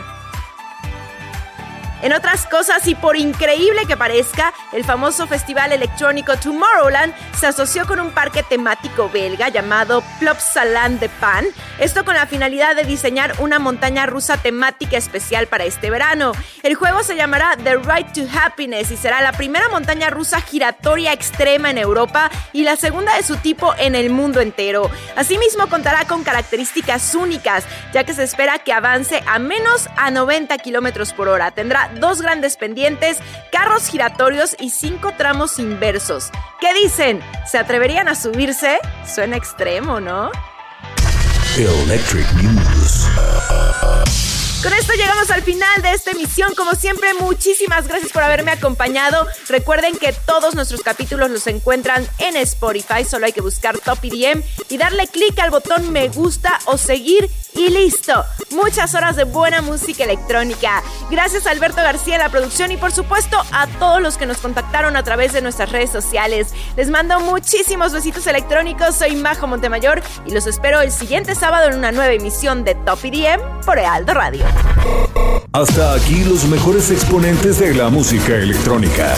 En 2.03 2.13
otras 2.13 2.47
cosas, 2.47 2.89
y 2.89 2.97
por 2.97 3.17
increíble 3.17 3.87
que 3.87 3.97
parezca, 3.97 4.53
el 4.73 4.85
famoso 4.85 5.29
festival 5.29 5.73
electrónico 5.73 6.37
Tomorrowland 6.37 7.15
se 7.39 7.47
asoció 7.47 7.87
con 7.87 8.01
un 8.01 8.11
parque 8.11 8.43
temático 8.43 9.09
belga 9.09 9.51
llamado 9.51 10.03
Plopsaland 10.19 10.99
de 10.99 11.09
Pan, 11.09 11.47
esto 11.79 12.05
con 12.05 12.15
la 12.15 12.27
finalidad 12.27 12.75
de 12.75 12.83
diseñar 12.83 13.35
una 13.39 13.61
montaña 13.61 14.07
rusa 14.07 14.37
temática 14.37 14.97
especial 14.97 15.47
para 15.47 15.63
este 15.63 15.91
verano. 15.91 16.33
El 16.65 16.75
juego 16.75 17.05
se 17.05 17.15
llamará 17.15 17.57
The 17.63 17.77
Ride 17.77 18.11
to 18.15 18.23
Happiness 18.37 18.91
y 18.91 18.97
será 18.97 19.23
la 19.23 19.31
primera 19.31 19.69
montaña 19.69 20.11
rusa 20.11 20.41
giratoria 20.41 21.13
extrema 21.13 21.71
en 21.71 21.79
Europa 21.79 22.33
y 22.53 22.65
la 22.65 22.75
segunda 22.75 23.15
de 23.17 23.23
su 23.23 23.37
tipo 23.37 23.75
en 23.79 23.95
el 23.95 24.11
mundo 24.11 24.41
entero. 24.41 24.91
Asimismo 25.15 25.69
contará 25.69 26.05
con 26.07 26.25
características 26.25 27.15
únicas, 27.15 27.65
ya 27.93 28.03
que 28.03 28.13
se 28.13 28.25
espera 28.25 28.59
que 28.59 28.73
avance 28.73 29.23
a 29.29 29.39
menos 29.39 29.89
a 29.97 30.11
90 30.11 30.59
kilómetros 30.59 31.13
por 31.13 31.29
hora. 31.29 31.53
Tendrá 31.53 31.92
dos 31.93 32.23
grandes 32.23 32.57
pendientes, 32.57 33.19
carros 33.51 33.87
giratorios 33.87 34.57
y 34.59 34.71
cinco 34.71 35.13
tramos 35.17 35.59
inversos. 35.59 36.31
¿Qué 36.61 36.75
dicen? 36.75 37.21
¿Se 37.51 37.59
atreverían 37.59 38.09
a 38.09 38.15
subirse? 38.15 38.79
Suena 39.07 39.37
extremo, 39.37 40.01
¿no? 40.01 40.31
Electric 41.57 42.27
News. 42.35 43.07
Con 44.63 44.73
esto 44.75 44.93
llegamos 44.93 45.29
al 45.33 45.43
final 45.43 45.83
de 45.83 45.91
esta 45.91 46.13
emisión. 46.13 46.55
Como 46.55 46.73
siempre, 46.77 47.15
muchísimas 47.15 47.89
gracias 47.89 48.13
por 48.13 48.23
haberme 48.23 48.53
acompañado. 48.53 49.27
Recuerden 49.49 49.97
que 49.97 50.13
todos 50.13 50.55
nuestros 50.55 50.83
capítulos 50.83 51.31
los 51.33 51.49
encuentran 51.49 52.07
en 52.19 52.37
Spotify. 52.37 53.05
Solo 53.05 53.27
hay 53.27 53.33
que 53.33 53.41
buscar 53.41 53.77
Top 53.79 53.99
EDM 54.05 54.41
y 54.69 54.79
darle 54.79 55.09
clic 55.09 55.37
al 55.41 55.51
botón 55.51 55.91
me 55.91 56.09
gusta 56.11 56.61
o 56.67 56.79
seguir 56.79 57.29
y 57.55 57.71
listo. 57.71 58.25
Muchas 58.51 58.95
horas 58.95 59.17
de 59.17 59.25
buena 59.25 59.63
música 59.63 60.05
electrónica. 60.05 60.83
Gracias 61.11 61.47
a 61.47 61.51
Alberto 61.51 61.83
García 61.83 62.15
en 62.15 62.21
la 62.21 62.29
producción 62.29 62.71
y 62.71 62.77
por 62.77 62.93
supuesto 62.93 63.43
a 63.53 63.67
todos 63.67 64.01
los 64.01 64.17
que 64.17 64.27
nos 64.27 64.39
contactaron 64.39 64.97
a 64.97 65.03
través 65.03 65.33
de 65.33 65.43
nuestras 65.43 65.73
redes 65.73 65.91
sociales. 65.91 66.55
Les 66.77 66.89
mando 66.89 67.19
muchísimos 67.21 67.93
besitos 67.93 68.27
electrónicos. 68.29 68.95
Soy 68.95 69.17
Majo 69.17 69.47
Montemayor 69.47 70.03
y 70.25 70.31
los 70.31 70.47
espero 70.47 70.81
el 70.81 70.93
siguiente 70.93 71.35
sábado 71.35 71.69
en 71.69 71.79
una 71.79 71.91
nueva 71.91 72.13
emisión 72.13 72.65
de 72.65 72.75
Top 72.75 73.01
EDM 73.03 73.65
por 73.65 73.79
Ealdo 73.79 74.15
Radio. 74.15 74.52
Hasta 75.53 75.95
aquí 75.95 76.25
los 76.25 76.45
mejores 76.47 76.91
exponentes 76.91 77.59
de 77.59 77.75
la 77.75 77.91
música 77.91 78.37
electrónica. 78.37 79.15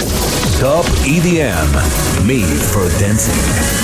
Top 0.61 0.85
EDM, 1.07 2.27
Made 2.27 2.61
for 2.73 2.91
Dancing. 3.01 3.84